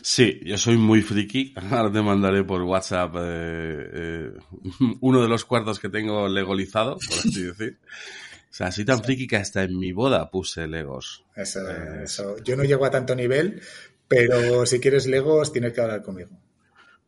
[0.02, 1.54] Sí, yo soy muy friki.
[1.70, 4.32] Ahora te mandaré por WhatsApp eh, eh,
[5.00, 7.78] uno de los cuartos que tengo legalizado, por así decir.
[7.80, 11.24] O sea, soy tan friki que hasta en mi boda puse Legos.
[11.34, 12.36] Eso, eh, eso.
[12.44, 13.62] Yo no llego a tanto nivel,
[14.06, 16.30] pero si quieres Legos tienes que hablar conmigo.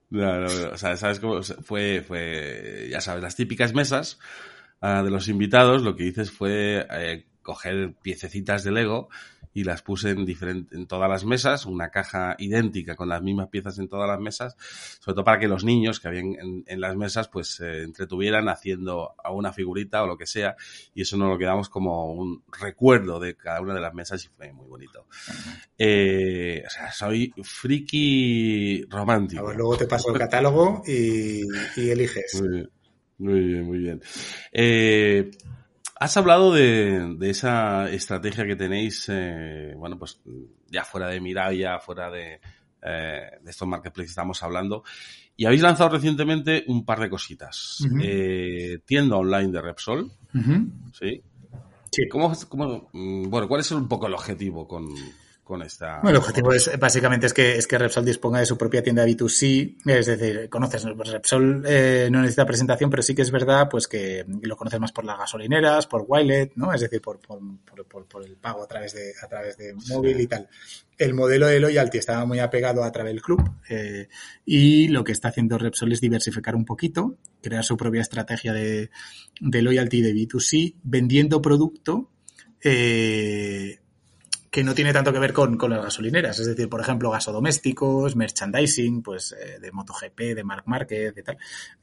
[0.09, 1.43] No, no, o sea, ¿sabes cómo?
[1.43, 4.19] Fue, fue, ya sabes, las típicas mesas
[4.81, 6.87] uh, de los invitados, lo que dices fue
[7.43, 9.09] coger piececitas de Lego
[9.57, 13.49] y las puse en, diferente, en todas las mesas, una caja idéntica con las mismas
[13.49, 14.55] piezas en todas las mesas,
[15.01, 17.83] sobre todo para que los niños que habían en, en las mesas pues se eh,
[17.85, 20.57] entretuvieran haciendo a una figurita o lo que sea
[20.95, 24.29] y eso nos lo quedamos como un recuerdo de cada una de las mesas y
[24.29, 25.07] fue muy bonito.
[25.79, 29.47] Eh, o sea, soy friki romántico.
[29.47, 31.40] Ver, luego te paso el catálogo y,
[31.77, 32.42] y eliges.
[32.42, 32.71] Muy bien,
[33.19, 33.64] muy bien.
[33.64, 34.03] Muy bien.
[34.53, 35.31] Eh,
[35.99, 40.20] Has hablado de, de, esa estrategia que tenéis, eh, bueno, pues
[40.68, 42.41] ya fuera de Miraya, fuera de,
[42.83, 44.85] eh, de estos marketplaces que estamos hablando.
[45.37, 47.81] Y habéis lanzado recientemente un par de cositas.
[47.81, 48.03] Uh -huh.
[48.05, 50.01] eh, tienda online de Repsol.
[50.35, 50.70] Uh -huh.
[50.93, 51.23] ¿Sí?
[51.91, 52.09] Sí.
[52.11, 54.87] ¿Cómo, cómo, mm, bueno, ¿cuál es un poco el objetivo con,
[55.47, 56.01] con esta.
[56.03, 59.07] Bueno, el objetivo es básicamente es que, es que Repsol disponga de su propia tienda
[59.07, 63.86] B2C, es decir, conoces, Repsol eh, no necesita presentación, pero sí que es verdad pues
[63.86, 66.72] que lo conoces más por las gasolineras, por Wilet, ¿no?
[66.72, 67.38] Es decir, por, por,
[67.86, 70.22] por, por el pago a través de, a través de móvil sí.
[70.22, 70.49] y tal.
[70.99, 74.09] El modelo de loyalty estaba muy apegado a través del club eh,
[74.44, 78.90] y lo que está haciendo Repsol es diversificar un poquito, crear su propia estrategia de,
[79.40, 82.11] de loyalty de B2C, vendiendo producto
[82.64, 83.78] eh,
[84.57, 86.41] que no tiene tanto que ver con, con, las gasolineras.
[86.41, 91.37] Es decir, por ejemplo, gasodomésticos, merchandising, pues eh, de MotoGP, de Mark Market, de tal.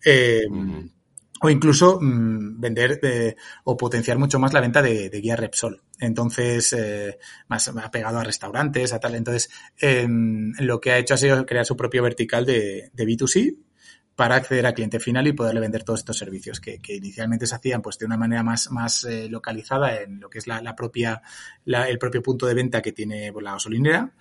[0.03, 0.89] Eh, mm.
[1.41, 5.83] O incluso mmm, vender eh, o potenciar mucho más la venta de, de guía Repsol.
[5.99, 6.75] Entonces,
[7.47, 9.13] más apegado a restaurantes, a tal.
[9.13, 13.55] Entonces, em, lo que ha hecho ha sido crear su propio vertical de, de B2C,
[14.15, 17.55] para acceder al cliente final y poderle vender todos estos servicios que, que inicialmente se
[17.55, 20.75] hacían pues de una manera más, más eh, localizada en lo que es la, la
[20.75, 21.21] propia,
[21.65, 24.11] la, el propio punto de venta que tiene la gasolinera.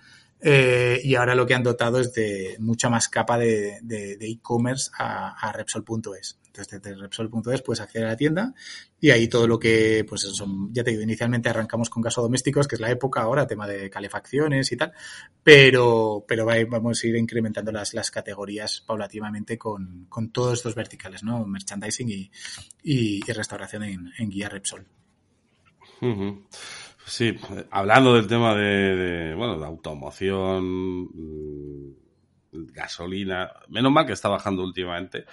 [0.45, 3.79] Eh, y ahora lo que han dotado es de mucha más capa de
[4.19, 6.42] e-commerce e a, a Repsol.es.
[6.53, 8.53] Entonces, desde Repsol.es puedes acceder a la tienda
[8.99, 10.31] y ahí todo lo que, pues
[10.69, 14.71] ya te digo, inicialmente arrancamos con gasodomésticos, que es la época ahora, tema de calefacciones
[14.71, 14.93] y tal,
[15.41, 21.23] pero, pero vamos a ir incrementando las, las categorías paulativamente con, con todos estos verticales,
[21.23, 21.43] ¿no?
[21.43, 22.31] Merchandising y,
[22.83, 24.85] y, restauración en, en, guía Repsol.
[27.03, 27.35] Sí,
[27.71, 31.09] hablando del tema de, de, bueno, de automoción,
[32.51, 35.25] gasolina, menos mal que está bajando últimamente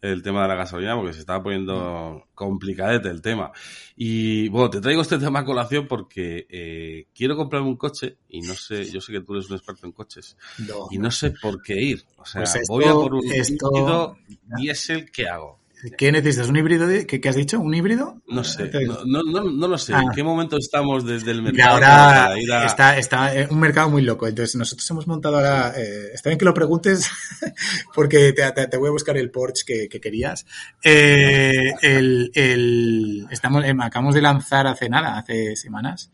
[0.00, 3.52] el tema de la gasolina porque se estaba poniendo complicadete el tema.
[3.96, 8.40] Y bueno, te traigo este tema a colación porque eh, quiero comprarme un coche y
[8.40, 10.88] no sé, yo sé que tú eres un experto en coches no.
[10.90, 12.04] y no sé por qué ir.
[12.16, 14.16] O sea, pues esto, voy a por un esto...
[14.56, 15.58] diésel, ¿qué hago?
[15.98, 16.48] ¿Qué necesitas?
[16.48, 16.86] ¿Un híbrido?
[16.86, 17.60] De, ¿qué, ¿Qué, has dicho?
[17.60, 18.22] ¿Un híbrido?
[18.26, 19.92] No sé, no, no, no, no lo sé.
[19.94, 20.02] Ah.
[20.02, 21.74] ¿En qué momento estamos desde el mercado?
[21.74, 22.66] ahora a...
[22.66, 24.26] está, está un mercado muy loco.
[24.26, 25.74] Entonces, nosotros hemos montado ahora.
[25.76, 27.10] Eh, está bien que lo preguntes,
[27.94, 30.46] porque te, te, te, voy a buscar el Porsche que, que querías.
[30.82, 36.10] Eh, el, el, estamos, eh, acabamos de lanzar hace nada, hace semanas,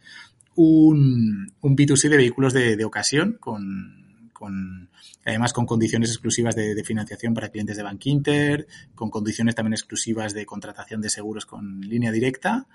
[0.57, 4.01] un, un B2C de vehículos de, de ocasión con,
[4.43, 4.90] con
[5.24, 9.74] además con condiciones exclusivas de, de, financiación para clientes de Bank Inter, con condiciones también
[9.74, 12.66] exclusivas de contratación de seguros con línea directa,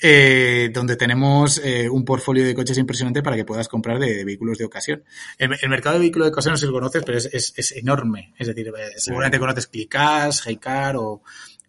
[0.00, 4.24] eh, donde tenemos eh, un portfolio de coches impresionante para que puedas comprar de, de
[4.24, 5.04] vehículos de ocasión.
[5.36, 7.52] El, el, mercado de vehículos de ocasión no sé si lo conoces, pero es, es,
[7.56, 8.32] es enorme.
[8.38, 9.04] Es decir, eh, sí.
[9.04, 11.22] seguramente conoces Clicas, Heycar o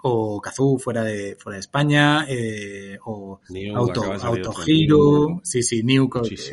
[0.04, 6.10] o Kazoo fuera de fuera de España eh, o New, Auto Autogiro sí sí New.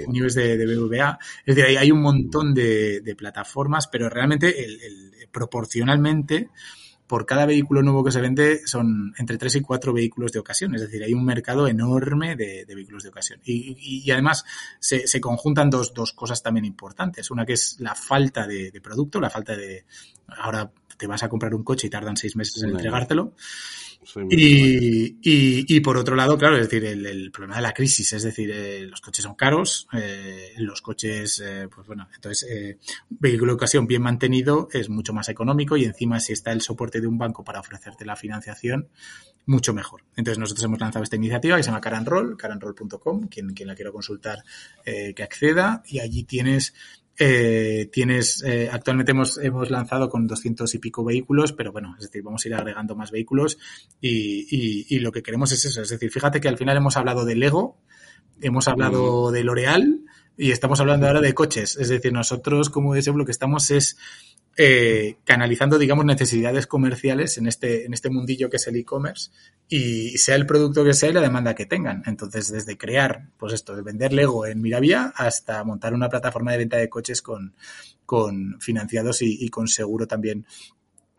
[0.09, 4.09] New es de, de, BBVA es decir hay, hay un montón de, de, plataformas pero
[4.09, 6.51] realmente el, el, proporcionalmente
[7.13, 10.75] por cada vehículo nuevo que se vende son entre 3 y 4 vehículos de ocasión.
[10.75, 13.39] Es decir, hay un mercado enorme de, de vehículos de ocasión.
[13.45, 14.47] Y, y, y además
[14.81, 17.31] se, se, conjuntan dos, dos cosas también importantes.
[17.31, 19.85] Una que es la falta de, de producto, la falta de...
[20.27, 20.73] Ahora
[21.03, 23.35] te vas a comprar un coche y tardan seis meses en entregártelo.
[24.31, 28.13] Y, y, y, por otro lado, claro, es decir, el, el problema de la crisis,
[28.13, 32.79] es decir, eh, los coches son caros, eh, los coches, eh, pues bueno, entonces, eh,
[33.11, 37.01] vehículo de ocasión bien mantenido es mucho más económico y encima si está el soporte
[37.01, 38.89] de un banco para ofrecerte la financiación,
[39.45, 40.05] mucho mejor.
[40.15, 43.91] Entonces nosotros hemos lanzado esta iniciativa que se llama Caranroll, caranroll.com, quien, quien la quiera
[43.91, 44.45] consultar,
[44.85, 46.75] que acceda y allí tienes
[47.19, 52.07] eh, tienes, eh, actualmente hemos, hemos lanzado con 200 y pico vehículos, pero bueno, es
[52.07, 53.59] decir, vamos a ir agregando más vehículos
[54.01, 55.83] y, y, y lo que queremos es eso.
[55.83, 57.79] Es decir, fíjate que al final hemos hablado de Lego,
[58.41, 60.01] hemos hablado de L'Oreal
[60.37, 61.77] y estamos hablando ahora de coches.
[61.77, 63.97] Es decir, nosotros como ese lo que estamos es
[64.57, 69.31] eh, canalizando, digamos, necesidades comerciales en este, en este mundillo que es el e-commerce
[69.69, 72.03] y sea el producto que sea y la demanda que tengan.
[72.07, 76.59] Entonces, desde crear, pues esto, de vender Lego en Miravía hasta montar una plataforma de
[76.59, 77.55] venta de coches con,
[78.05, 80.47] con financiados y, y con seguro también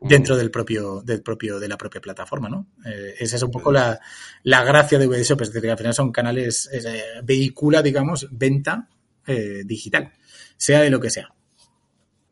[0.04, 2.68] dentro del propio, del propio, de la propia plataforma, ¿no?
[2.86, 4.00] Eh, esa es un poco la,
[4.44, 8.90] la gracia de VDShop, es decir, que al final son canales, eh, vehicula, digamos, venta
[9.26, 10.12] eh, digital,
[10.58, 11.34] sea de lo que sea.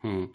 [0.02, 0.26] Mm.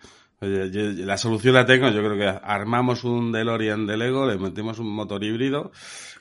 [0.40, 4.36] Oye, yo, la solución la tengo, yo creo que armamos un DeLorean de Lego, le
[4.36, 5.72] metemos un motor híbrido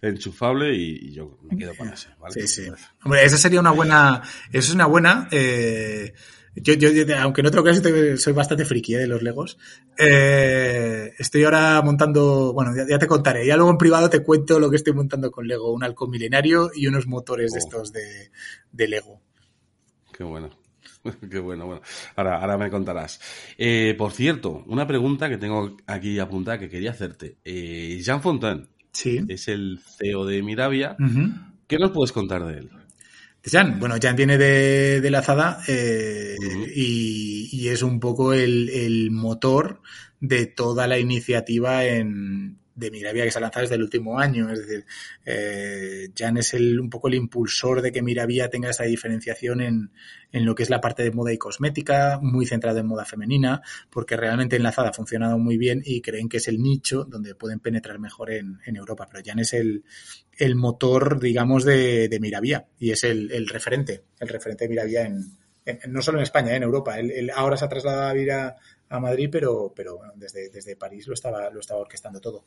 [0.01, 2.33] enchufable y, y yo me quedo con ese, ¿vale?
[2.33, 2.71] Sí, sí.
[3.03, 6.13] Hombre, esa sería una buena, eso es una buena, eh,
[6.55, 7.81] Yo, yo, yo, aunque en otro caso
[8.17, 8.99] soy bastante friki ¿eh?
[8.99, 9.57] de los Legos.
[9.97, 13.45] Eh, estoy ahora montando, bueno, ya, ya te contaré.
[13.45, 15.73] Ya luego en privado te cuento lo que estoy montando con Lego.
[15.73, 17.65] Un halcón milenario y unos motores de Oh.
[17.67, 18.31] estos de,
[18.71, 19.21] de Lego.
[20.17, 20.49] Qué bueno.
[21.29, 21.81] Qué bueno, bueno.
[22.15, 23.19] Ahora, ahora me contarás.
[23.57, 27.37] Eh, por cierto, una pregunta que tengo aquí apuntada que quería hacerte.
[27.43, 29.21] Eh, Jean Fontaine Sí.
[29.27, 30.95] es el CEO de Miravia.
[30.99, 31.29] Ujú.
[31.67, 32.69] ¿Qué nos puedes contar de él?
[33.43, 36.35] De Jan, bueno, Jan viene de, de la Zada eh,
[36.73, 39.81] y, y es un poco el, el motor
[40.19, 44.51] de toda la iniciativa en, de Miravia que se ha lanzado desde el último año.
[44.51, 44.85] Es decir,
[45.25, 49.91] eh, Jan es el, un poco el impulsor de que Miravia tenga esa diferenciación en,
[50.31, 53.61] en lo que es la parte de moda y cosmética, muy centrado en moda femenina,
[53.89, 57.05] porque realmente en la Zada ha funcionado muy bien y creen que es el nicho
[57.05, 59.07] donde pueden penetrar mejor en, Europa.
[59.09, 59.85] Pero Jan es el,
[60.37, 65.37] el motor, digamos, de, de y es el, el referente, el referente de Miravia en,
[65.87, 66.95] no solo en España, en Europa.
[67.35, 68.31] Ahora se ha trasladado a vivir
[68.89, 72.45] a Madrid, pero, pero bueno, desde, desde París lo estaba, lo estaba orquestando todo.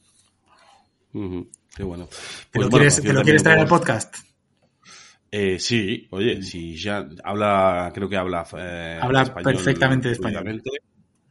[1.13, 2.07] Qué bueno.
[2.07, 2.17] ¿Te
[2.53, 4.15] Pues lo bueno, quieres, te lo quieres traer al podcast?
[5.31, 10.43] Eh, sí, oye, si ya habla, creo que habla, eh, Habla perfectamente español.
[10.43, 10.71] fluidamente,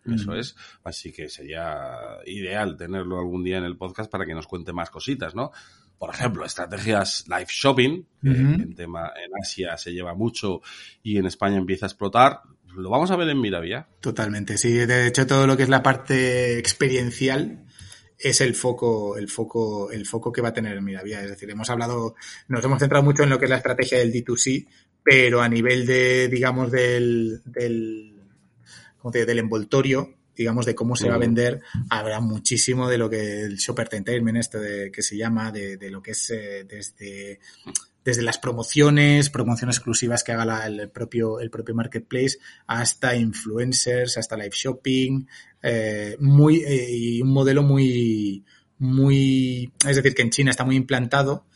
[0.05, 0.55] Eso es.
[0.83, 4.89] Así que sería ideal tenerlo algún día en el podcast para que nos cuente más
[4.89, 5.51] cositas, ¿no?
[5.97, 10.61] Por ejemplo, estrategias live shopping, que en tema en Asia se lleva mucho
[11.01, 12.41] y en España empieza a explotar.
[12.75, 13.87] Lo vamos a ver en Miravia.
[14.01, 14.71] Totalmente, sí.
[14.73, 17.65] De hecho, todo lo que es la parte experiencial
[18.19, 21.23] es el foco, el foco, el foco que va a tener Miravia.
[21.23, 22.15] Es decir, hemos hablado,
[22.47, 24.67] nos hemos centrado mucho en lo que es la estrategia del D2C,
[25.03, 28.15] pero a nivel de, digamos, del, del,
[28.97, 29.27] ¿cómo te digo?
[29.27, 33.57] del envoltorio, digamos, de cómo se va a vender, habrá muchísimo de lo que el
[33.57, 37.39] shop entertainment, esto de, que se llama, de, de lo que es eh, desde,
[38.07, 44.37] desde las promociones, promociones exclusivas que haga el propio, el propio marketplace, hasta influencers, hasta
[44.37, 45.25] live shopping,
[45.61, 48.45] eh, muy, eh, y un modelo muy,
[48.77, 51.47] muy, es decir, que en China está muy implantado,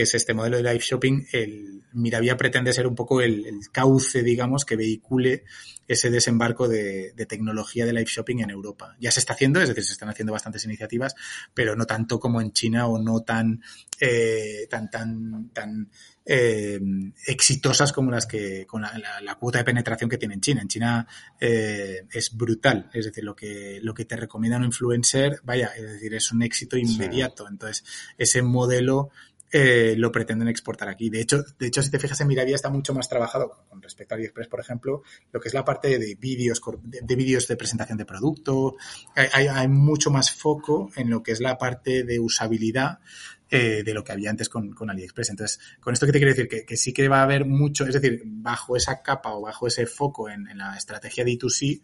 [0.00, 3.68] que es este modelo de live shopping, el Miravia pretende ser un poco el, el
[3.70, 5.44] cauce, digamos, que vehicule
[5.86, 8.96] ese desembarco de, de tecnología de live shopping en Europa.
[8.98, 11.14] Ya se está haciendo, es decir, se están haciendo bastantes iniciativas,
[11.52, 13.60] pero no tanto como en China o no tan,
[14.00, 15.90] eh, tan, tan, tan
[16.24, 16.80] eh,
[17.26, 20.62] exitosas como las que, con la, la- la cuota de penetración que tiene en China.
[20.62, 21.06] En China
[21.40, 25.82] eh, es brutal, es decir, lo que, lo que te recomienda un influencer, vaya, es
[25.82, 27.46] decir, es un éxito inmediato.
[27.48, 27.84] Entonces,
[28.16, 29.10] ese modelo
[29.52, 31.10] eh, lo pretenden exportar aquí.
[31.10, 34.14] De hecho, de hecho, si te fijas en Miravia está mucho más trabajado con respecto
[34.14, 37.56] a AliExpress, por ejemplo, lo que es la parte de vídeos, de, de vídeos de
[37.56, 38.76] presentación de producto.
[39.14, 42.98] Hay, hay- mucho más foco en lo que es la parte de usabilidad
[43.50, 45.30] eh, de lo que había antes con, con AliExpress.
[45.30, 47.84] Entonces, con esto que te quiero decir, que, que sí que va a haber mucho,
[47.86, 51.82] es decir, bajo esa capa o bajo ese foco en, en la estrategia D2C,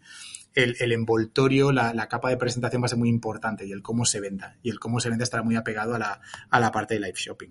[0.63, 3.81] el, el envoltorio, la, la capa de presentación va a ser muy importante y el
[3.81, 4.57] cómo se venda.
[4.63, 7.13] Y el cómo se venda estará muy apegado a la, a la parte de live
[7.15, 7.49] shopping.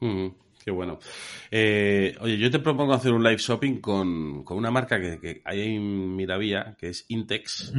[0.00, 0.98] Ujú, Qué bueno.
[1.50, 5.42] Eh, oye, yo te propongo hacer un live shopping con, con una marca que, que
[5.44, 7.72] hay en Miravía, que es Intex,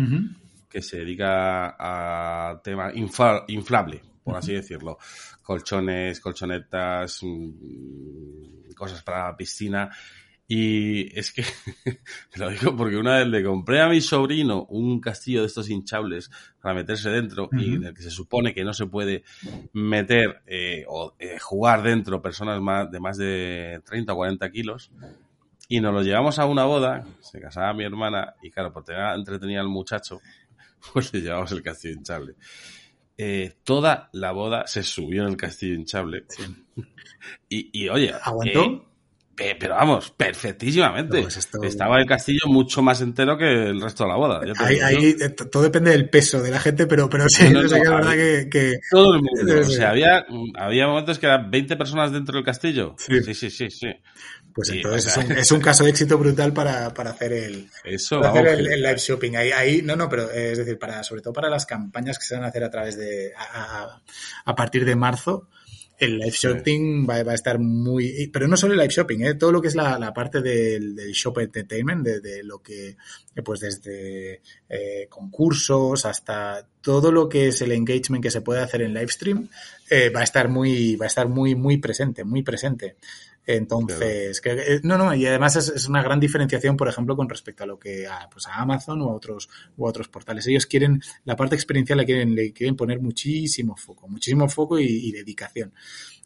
[0.70, 4.97] que se dedica a tema infla- inflable, por así decirlo.
[5.41, 9.89] Colchones, colchonetas, mm, cosas para la piscina.
[10.48, 11.44] Y es que,
[12.32, 15.70] te lo digo porque una vez le compré a mi sobrino un castillo de estos
[15.70, 16.30] hinchables
[16.62, 19.24] para meterse dentro y en el que se supone que no se puede
[19.72, 24.91] meter eh, o eh, jugar dentro personas más, de más de 30 o 40 kilos.
[25.70, 29.02] Y nos lo llevamos a una boda, se casaba mi hermana, y claro, por tener
[29.16, 30.20] entretenida al muchacho,
[30.94, 32.36] pues le llevamos el castillo hinchable.
[33.18, 36.26] Eh, toda la boda se subió en el castillo hinchable.
[37.48, 38.93] Y, y, oye, ¿Aguantó?
[39.36, 41.22] Pe- pero vamos, perfectísimamente.
[41.22, 44.42] Pues esto- Estaba el castillo mucho más entero que el resto de la boda.
[44.60, 47.70] Ahí, ahí, eh, todo depende del peso de la gente, pero, pero sí, No, no,
[47.70, 49.60] que no, verdad que, que- Todo el mundo.
[49.62, 50.26] O sea, había,
[50.56, 52.96] había momentos que eran 20 personas dentro del castillo.
[52.98, 53.22] Sí.
[53.24, 53.88] Sí, sí, sí, sí.
[54.54, 57.10] pues Sí, entonces o sea- es, un, es un caso de éxito brutal para, para
[57.12, 59.36] hacer el, Eso, para hacer vamos, el, live shopping.
[59.36, 62.26] Ahí, ahí, no, no, pero eh, es decir, para, sobre todo para las campañas que
[62.26, 64.02] se van a hacer a través de, a, a-
[64.46, 65.48] a partir de marzo,
[65.98, 66.48] el live Sí.
[66.48, 69.62] shopping va, va a estar muy, pero no solo el live shopping, eh, todo lo
[69.62, 72.98] que es la, la parte del, del shop entertainment, de, de lo que,
[73.44, 78.82] pues desde eh, concursos hasta todo lo que es el engagement que se puede hacer
[78.82, 79.48] en live stream,
[79.89, 82.96] eh, va a estar muy, va a estar muy, muy presente, muy presente.
[83.46, 87.28] Entonces, que- eh, no, no, y además es, es una gran diferenciación, por ejemplo, con
[87.28, 90.48] respecto a lo que a, pues a Amazon o a otros o a otros portales.
[90.48, 94.86] Ellos quieren la parte experiencial le quieren le quieren poner muchísimo foco, muchísimo foco y,
[94.86, 95.74] y dedicación.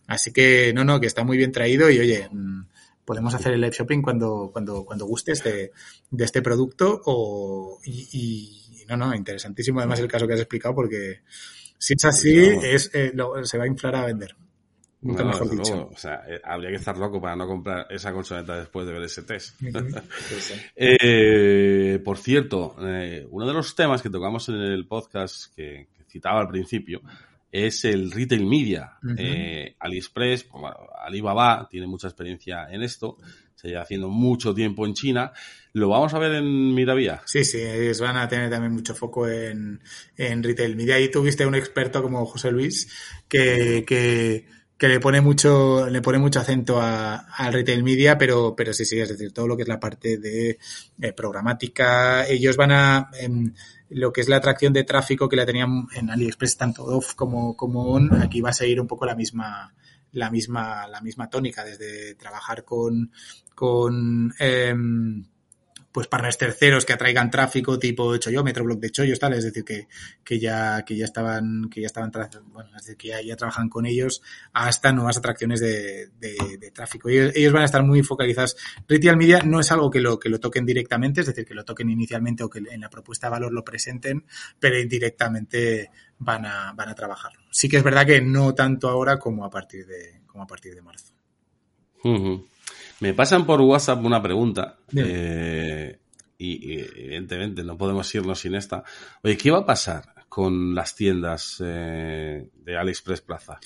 [0.07, 2.61] Así que no, no, que está muy bien traído y oye, mm,
[3.03, 5.71] podemos hacer el live shopping cuando, cuando, cuando gustes de,
[6.11, 10.75] de este producto o, y, y, no, no, interesantísimo además el caso que has explicado
[10.75, 11.21] porque
[11.79, 14.35] si es así, es, eh, lo, se va a inflar a vender.
[15.01, 15.75] Nunca No, mejor desde dicho.
[15.75, 18.93] luego, o sea, eh, habría que estar loco para no comprar esa colchoneta después de
[18.93, 19.59] ver ese test.
[20.75, 26.03] Eh, por cierto, eh, uno de los temas que tocamos en el podcast que, que
[26.05, 27.01] citaba al principio
[27.51, 28.97] es el retail media.
[29.17, 33.17] Eh, AliExpress, pues, bueno, Alibaba tiene mucha experiencia en esto,
[33.55, 35.31] se lleva haciendo mucho tiempo en China.
[35.73, 37.21] Lo vamos a ver en Miravía.
[37.25, 39.81] Sí, sí, ellos van a tener también mucho foco en,
[40.17, 40.95] en retail media.
[40.95, 42.91] Ahí tuviste un experto como José Luis
[43.27, 44.45] que, que,
[44.77, 48.99] que le pone mucho, le pone mucho acento al retail media, pero, pero sí, sí,
[48.99, 50.59] es decir, todo lo que es la parte de
[51.01, 53.53] eh, programática, ellos van a, em,
[53.89, 57.55] lo que es la atracción de tráfico que la tenían en AliExpress tanto off como,
[57.55, 59.73] como on, aquí va a seguir un poco la misma,
[60.11, 63.11] la misma, la misma tónica, desde trabajar con,
[63.55, 65.25] con, em,
[65.97, 69.87] pues partners terceros que atraigan tráfico tipo chollómetro, blog de chollos, tal, es decir, que,
[70.23, 72.11] que ya, que ya estaban, que ya estaban,
[72.51, 74.21] bueno, es decir, que ya, trabajan con ellos
[74.53, 76.11] hasta nuevas atracciones de,
[76.71, 77.09] tráfico.
[77.09, 78.57] Ellos, ellos van a estar muy focalizados.
[78.87, 81.65] Retail Media no es algo que lo, que lo toquen directamente, es decir, que lo
[81.65, 84.23] toquen inicialmente o que en la propuesta de valor lo presenten,
[84.59, 85.89] pero indirectamente
[86.19, 87.41] van a, van a trabajarlo.
[87.49, 90.75] Sí que es verdad que no tanto ahora como a partir de, como a partir
[90.75, 91.15] de marzo.
[92.03, 92.45] Ujú.
[92.99, 94.77] Me pasan por WhatsApp una pregunta.
[94.95, 95.99] Eh,
[96.37, 98.83] y, y, evidentemente no podemos irnos sin esta.
[99.23, 103.59] Oye, ¿qué va a pasar con las tiendas eh, de AliExpress Plaza?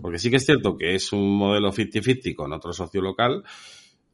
[0.00, 3.44] Porque sí que es cierto que es un modelo 50-50 con otro socio local,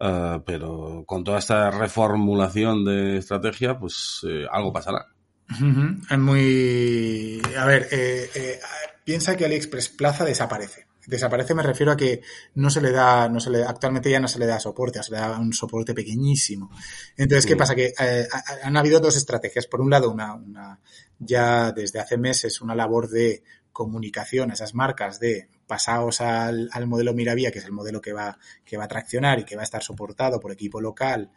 [0.00, 5.06] eh, pero con toda esta reformulación de estrategia, pues eh, algo pasará.
[5.50, 7.40] Es muy.
[7.56, 8.60] A ver, eh, eh,
[9.04, 10.86] piensa que AliExpress Plaza desaparece.
[11.09, 12.20] Desaparece me refiero a que
[12.56, 15.11] no se le da, no se le, actualmente ya no se le da soporte, se
[15.12, 16.70] le da un soporte pequeñísimo.
[17.16, 17.74] Entonces, ¿qué pasa?
[17.74, 19.66] Que eh, ha- han habido dos estrategias.
[19.66, 20.80] Por un lado, una, una,
[21.18, 23.42] ya desde hace meses, una labor de
[23.72, 28.12] comunicación a esas marcas de pasaos al, al modelo Miravía, que es el modelo que
[28.12, 31.30] va, que va a traccionar y que va a estar soportado por equipo local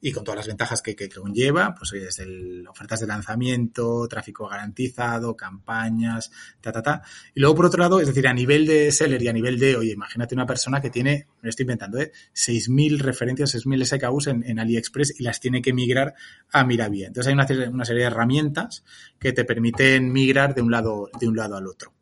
[0.00, 4.48] y con todas las ventajas que, que conlleva, pues desde el- ofertas de lanzamiento, tráfico
[4.48, 6.30] garantizado, campañas,
[6.60, 7.02] ta, ta, ta.
[7.34, 9.76] Y luego, por otro lado, es decir, a nivel de seller y a nivel de,
[9.76, 12.12] oye, imagínate una persona que tiene, me lo estoy inventando, ¿eh?
[12.34, 16.14] 6.000 referencias, 6.000 SKUs en, en AliExpress y las tiene que migrar
[16.52, 17.08] a Miravía.
[17.08, 18.84] Entonces hay una, una serie de herramientas
[19.18, 21.92] que te permiten migrar de un lado, de un lado al otro.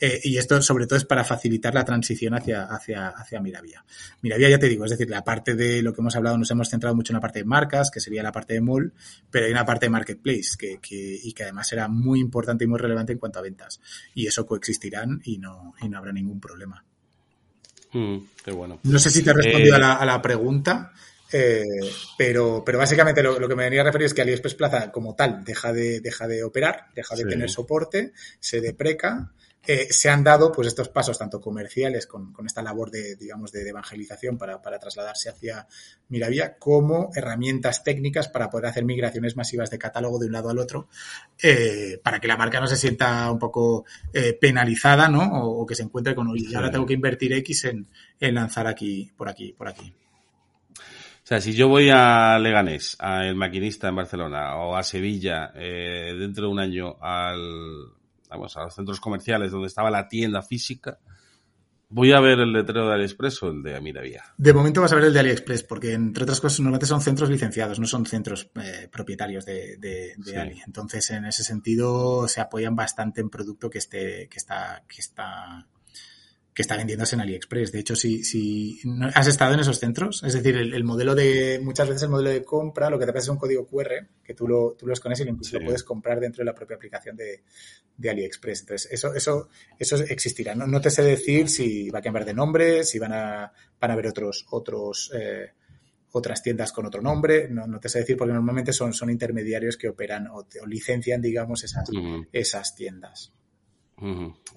[0.00, 3.84] Eh, y esto sobre todo es para facilitar la transición hacia, hacia, hacia Miravía.
[4.22, 6.68] Miravía ya te digo, es decir, la parte de lo que hemos hablado, nos hemos
[6.68, 8.92] centrado mucho en la parte de marcas, que sería la parte de mall,
[9.30, 12.66] pero hay una parte de marketplace que, que, y que además será muy importante y
[12.66, 13.80] muy relevante en cuanto a ventas.
[14.14, 16.84] Y eso coexistirán y no, y no habrá ningún problema.
[17.92, 18.80] Mm, qué bueno.
[18.82, 20.92] No sé si te he respondido Eh, a, la, a la pregunta,
[21.32, 21.62] eh,
[22.18, 25.14] pero, pero básicamente lo, lo que me venía a referir es que AliExpress Plaza como
[25.14, 27.28] tal deja de, deja de operar, deja de Sí.
[27.28, 29.32] tener soporte, se depreca.
[29.66, 33.52] Eh, se han dado pues estos pasos tanto comerciales con, con esta labor de digamos
[33.52, 35.66] de, de evangelización para, para trasladarse hacia
[36.08, 40.58] Miravía como herramientas técnicas para poder hacer migraciones masivas de catálogo de un lado al
[40.58, 40.88] otro
[41.42, 45.22] eh, para que la marca no se sienta un poco eh, penalizada ¿no?
[45.42, 47.86] o, o que se encuentre con "Oye, ahora tengo que invertir X en,
[48.20, 49.92] en lanzar aquí por aquí por aquí
[50.72, 55.50] O sea, si yo voy a Leganés, a El Maquinista en Barcelona, o a Sevilla,
[55.56, 57.95] eh, dentro de un año al,
[58.36, 60.98] vamos, a los centros comerciales donde estaba la tienda física,
[61.88, 64.24] voy a ver el letrero de AliExpress o el de Miravía.
[64.36, 67.30] De momento vas a ver el de AliExpress, porque entre otras cosas normalmente son centros
[67.30, 70.36] licenciados, no son centros eh, propietarios de, de, de Sí.
[70.36, 70.60] Ali.
[70.66, 75.66] Entonces, en ese sentido, se apoyan bastante en producto que esté, que está, que está,
[76.56, 77.70] que está vendiéndose en AliExpress.
[77.70, 78.80] De hecho, si, si
[79.14, 82.30] has estado en esos centros, es decir, el, el modelo de, muchas veces el modelo
[82.30, 83.90] de compra, lo que te pasa es un código QR
[84.24, 85.58] que tú lo, tú lo escones y lo incluso Sí.
[85.58, 87.42] lo puedes comprar dentro de la propia aplicación de,
[87.98, 88.60] de AliExpress.
[88.62, 90.54] Entonces, eso, eso, eso existirá.
[90.54, 93.90] No, no te sé decir si va a cambiar de nombre, si van a, van
[93.90, 95.50] a haber otros, otros, eh,
[96.12, 97.48] otras tiendas con otro nombre.
[97.50, 100.64] No, no te sé decir porque normalmente son, son intermediarios que operan o, te- o
[100.66, 101.90] licencian, digamos, esas,
[102.32, 103.34] esas tiendas.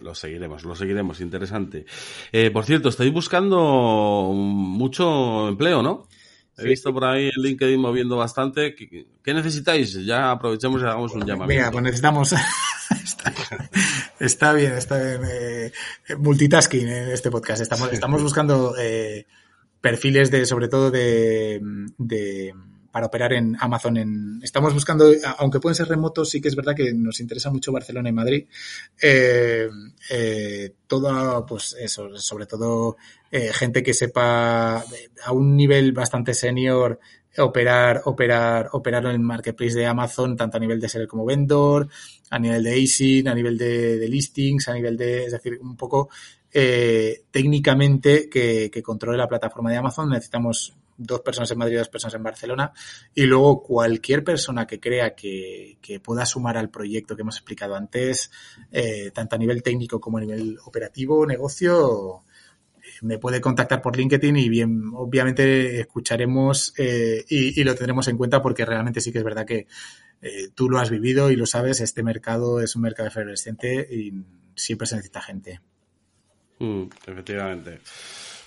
[0.01, 1.85] Lo seguiremos, lo seguiremos, interesante.
[2.31, 6.07] Eh, por cierto, estáis buscando mucho empleo, ¿no?
[6.57, 8.75] He visto por ahí en LinkedIn moviendo bastante.
[8.75, 9.93] ¿Qué, necesitáis?
[10.05, 11.47] Ya aprovechemos y hagamos un llamamiento.
[11.47, 12.33] Mira, pues necesitamos.
[13.03, 13.33] está,
[14.19, 15.21] está bien, está bien.
[15.23, 15.71] eh,
[16.17, 17.61] multitasking en este podcast.
[17.61, 19.25] Estamos, estamos buscando eh,
[19.79, 21.61] perfiles de, sobre todo de,
[21.97, 22.53] de
[22.91, 23.97] para operar en Amazon.
[23.97, 27.71] En, estamos buscando, aunque pueden ser remotos, sí que es verdad que nos interesa mucho
[27.71, 28.45] Barcelona y Madrid.
[29.01, 29.69] Eh,
[30.09, 32.97] eh, todo, pues eso, sobre todo
[33.31, 36.99] eh, gente que sepa a un nivel bastante senior
[37.37, 41.87] operar, operar, operar en el marketplace de Amazon, tanto a nivel de ser como vendor,
[42.29, 45.75] a nivel de ASIN, a nivel de, de listings, a nivel de, es decir, un
[45.75, 46.09] poco
[46.51, 50.09] eh, técnicamente que, que, controle la plataforma de Amazon.
[50.09, 52.71] Necesitamos dos personas en Madrid y dos personas en Barcelona.
[53.15, 57.75] Y luego cualquier persona que crea que, que pueda sumar al proyecto que hemos explicado
[57.75, 58.29] antes,
[58.71, 62.23] eh, tanto a nivel técnico como a nivel operativo, negocio,
[63.01, 68.17] me puede contactar por LinkedIn y bien, obviamente escucharemos eh, y, y, lo tendremos en
[68.17, 69.67] cuenta porque realmente sí que es verdad que
[70.21, 74.11] eh, tú lo has vivido y lo sabes, este mercado es un mercado efervescente y
[74.55, 75.61] siempre se necesita gente.
[76.59, 77.79] Mm, efectivamente.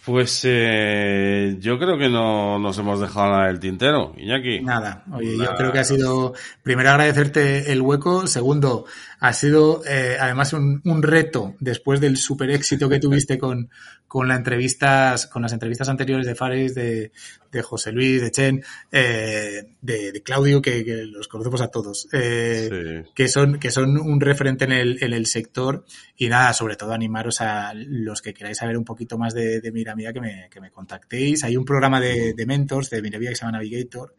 [0.05, 4.61] Pues eh, yo creo que no nos hemos dejado nada del tintero, Iñaki.
[4.61, 5.51] Nada, oye, nada.
[5.51, 6.35] yo creo que ha sido,
[6.65, 8.85] primero agradecerte el hueco, segundo,
[9.23, 13.71] ha sido eh, además un, un, reto después del super éxito que tuviste con,
[14.09, 17.13] con, la entrevistas, con las entrevistas anteriores de Fares, de,
[17.53, 22.09] de José Luis, de Chen, eh, de, de, Claudio, que, que, los conocemos a todos,
[22.13, 23.11] eh, sí.
[23.15, 25.85] que, son, que son un referente en el, en el sector
[26.17, 29.71] y nada, sobre todo animaros a los que queráis saber un poquito más de, de
[29.71, 31.45] Miramía que me, que me contactéis.
[31.45, 34.17] Hay un programa de, de mentors de Miramía que se llama Navigator,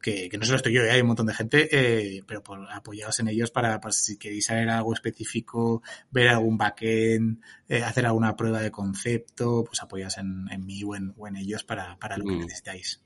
[0.00, 0.90] que, que, no solo estoy yo, ¿eh?
[0.90, 4.46] hay un montón de gente, eh, pero por, apoyados en ellos para, para, si queréis
[4.46, 10.46] saber algo específico, ver algún backend, eh, hacer alguna prueba de concepto, pues apoyaos en,
[10.50, 12.40] en mí o en, o en, ellos para, para lo que mm.
[12.40, 13.02] necesitáis.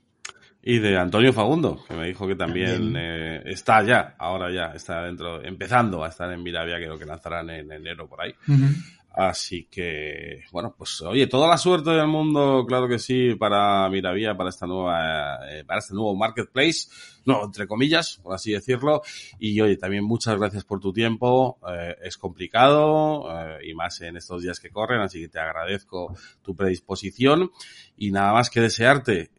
[0.63, 2.95] Y de Antonio Fagundo, que me dijo que también, también.
[2.97, 7.49] Eh, está ya, ahora ya, está dentro, empezando a estar en Miravia, creo que lanzarán
[7.49, 8.35] en enero por ahí.
[8.47, 8.75] Uh -huh.
[9.13, 14.37] Así que, bueno, pues oye, toda la suerte del mundo, claro que sí, para Miravía,
[14.37, 16.87] para esta nueva, eh, para este nuevo marketplace,
[17.25, 19.01] no, entre comillas, por así decirlo.
[19.37, 21.59] Y oye, también muchas gracias por tu tiempo.
[21.69, 26.15] Eh, es complicado, eh, y más en estos días que corren, así que te agradezco
[26.41, 27.51] tu predisposición.
[27.97, 29.31] Y nada más que desearte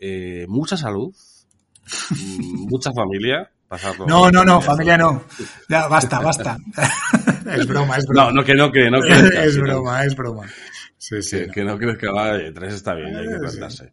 [0.49, 1.15] mucha salud,
[2.69, 5.25] mucha familia, Pasarlo no, no, no, familia no.
[5.67, 6.59] Ya, basta, basta.
[7.57, 8.25] es broma, es broma.
[8.25, 9.01] No, no, que no, que no.
[9.01, 10.47] Que es broma, es broma.
[10.99, 11.47] Sí, sí.
[11.53, 13.93] Que no, que no crees que va, tres está bien, hay que plantarse.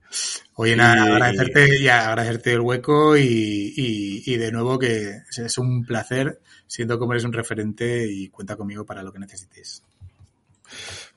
[0.54, 1.12] Oye, nada, y...
[1.12, 6.40] agradecerte y agradecerte el hueco y, y, y, de nuevo que es un placer.
[6.68, 9.84] Siento como eres un referente y cuenta conmigo para lo que necesites.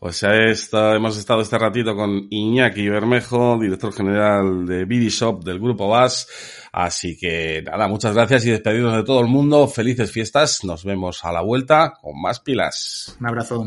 [0.02, 5.60] Pues esta, hemos estado este ratito con Iñaki Bermejo, director general de BD Shop del
[5.60, 6.26] Grupo VAS.
[6.72, 9.68] Así que nada, muchas gracias y despedidos de todo el mundo.
[9.68, 10.64] Felices fiestas.
[10.64, 13.16] Nos vemos a la vuelta con más pilas.
[13.20, 13.64] Un abrazo.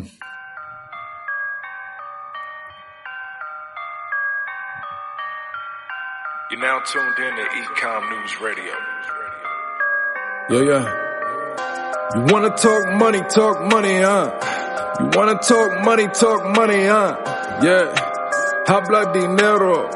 [6.51, 8.73] You're now tuned in to Ecom News Radio.
[10.49, 10.85] Yeah, yeah.
[12.13, 14.64] You wanna talk money, talk money, huh?
[14.99, 17.15] You wanna talk money, talk money, huh?
[17.61, 17.85] Yeah.
[18.67, 19.89] Habla dinero.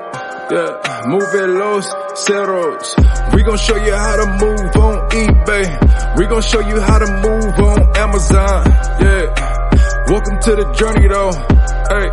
[0.52, 1.04] Yeah.
[1.08, 1.86] Move los
[2.16, 2.96] ceros.
[3.34, 6.18] We gon' show you how to move on eBay.
[6.18, 8.66] We gon' show you how to move on Amazon.
[9.00, 9.26] Yeah.
[10.08, 11.32] Welcome to the journey though.
[11.94, 12.10] Hey.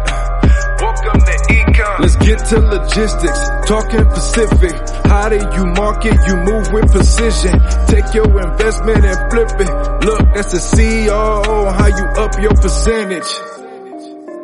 [0.78, 1.99] Welcome to Ecom.
[2.01, 3.49] Let's get to logistics.
[3.66, 4.76] Talking Pacific.
[5.17, 6.14] How do you market?
[6.29, 7.59] You move with precision.
[7.87, 10.05] Take your investment and flip it.
[10.05, 11.73] Look, that's the CEO.
[11.73, 13.31] How you up your percentage?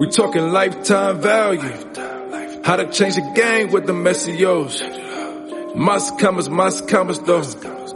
[0.01, 1.75] We talking lifetime value.
[2.64, 5.77] How to change the game with the SEOs.
[5.77, 7.45] Mas commas, mas commas though.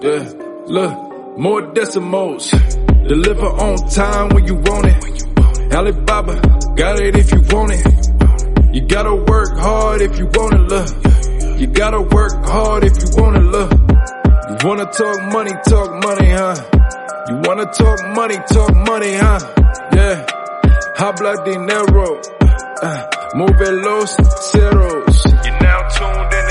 [0.02, 0.32] Yeah,
[0.66, 2.50] look, more decimals.
[2.50, 5.74] Deliver on time when you want it.
[5.74, 6.34] Alibaba,
[6.76, 8.74] got it if you want it.
[8.74, 11.25] You gotta work hard if you want it, look.
[11.58, 13.72] You gotta work hard if you wanna look.
[13.72, 16.56] You wanna talk money, talk money, huh?
[17.28, 19.40] You wanna talk money, talk money, huh?
[19.92, 20.26] Yeah.
[20.96, 22.20] Habla dinero.
[22.82, 24.16] Uh, move los
[24.52, 25.16] ceros.
[25.44, 26.45] You're now tuned in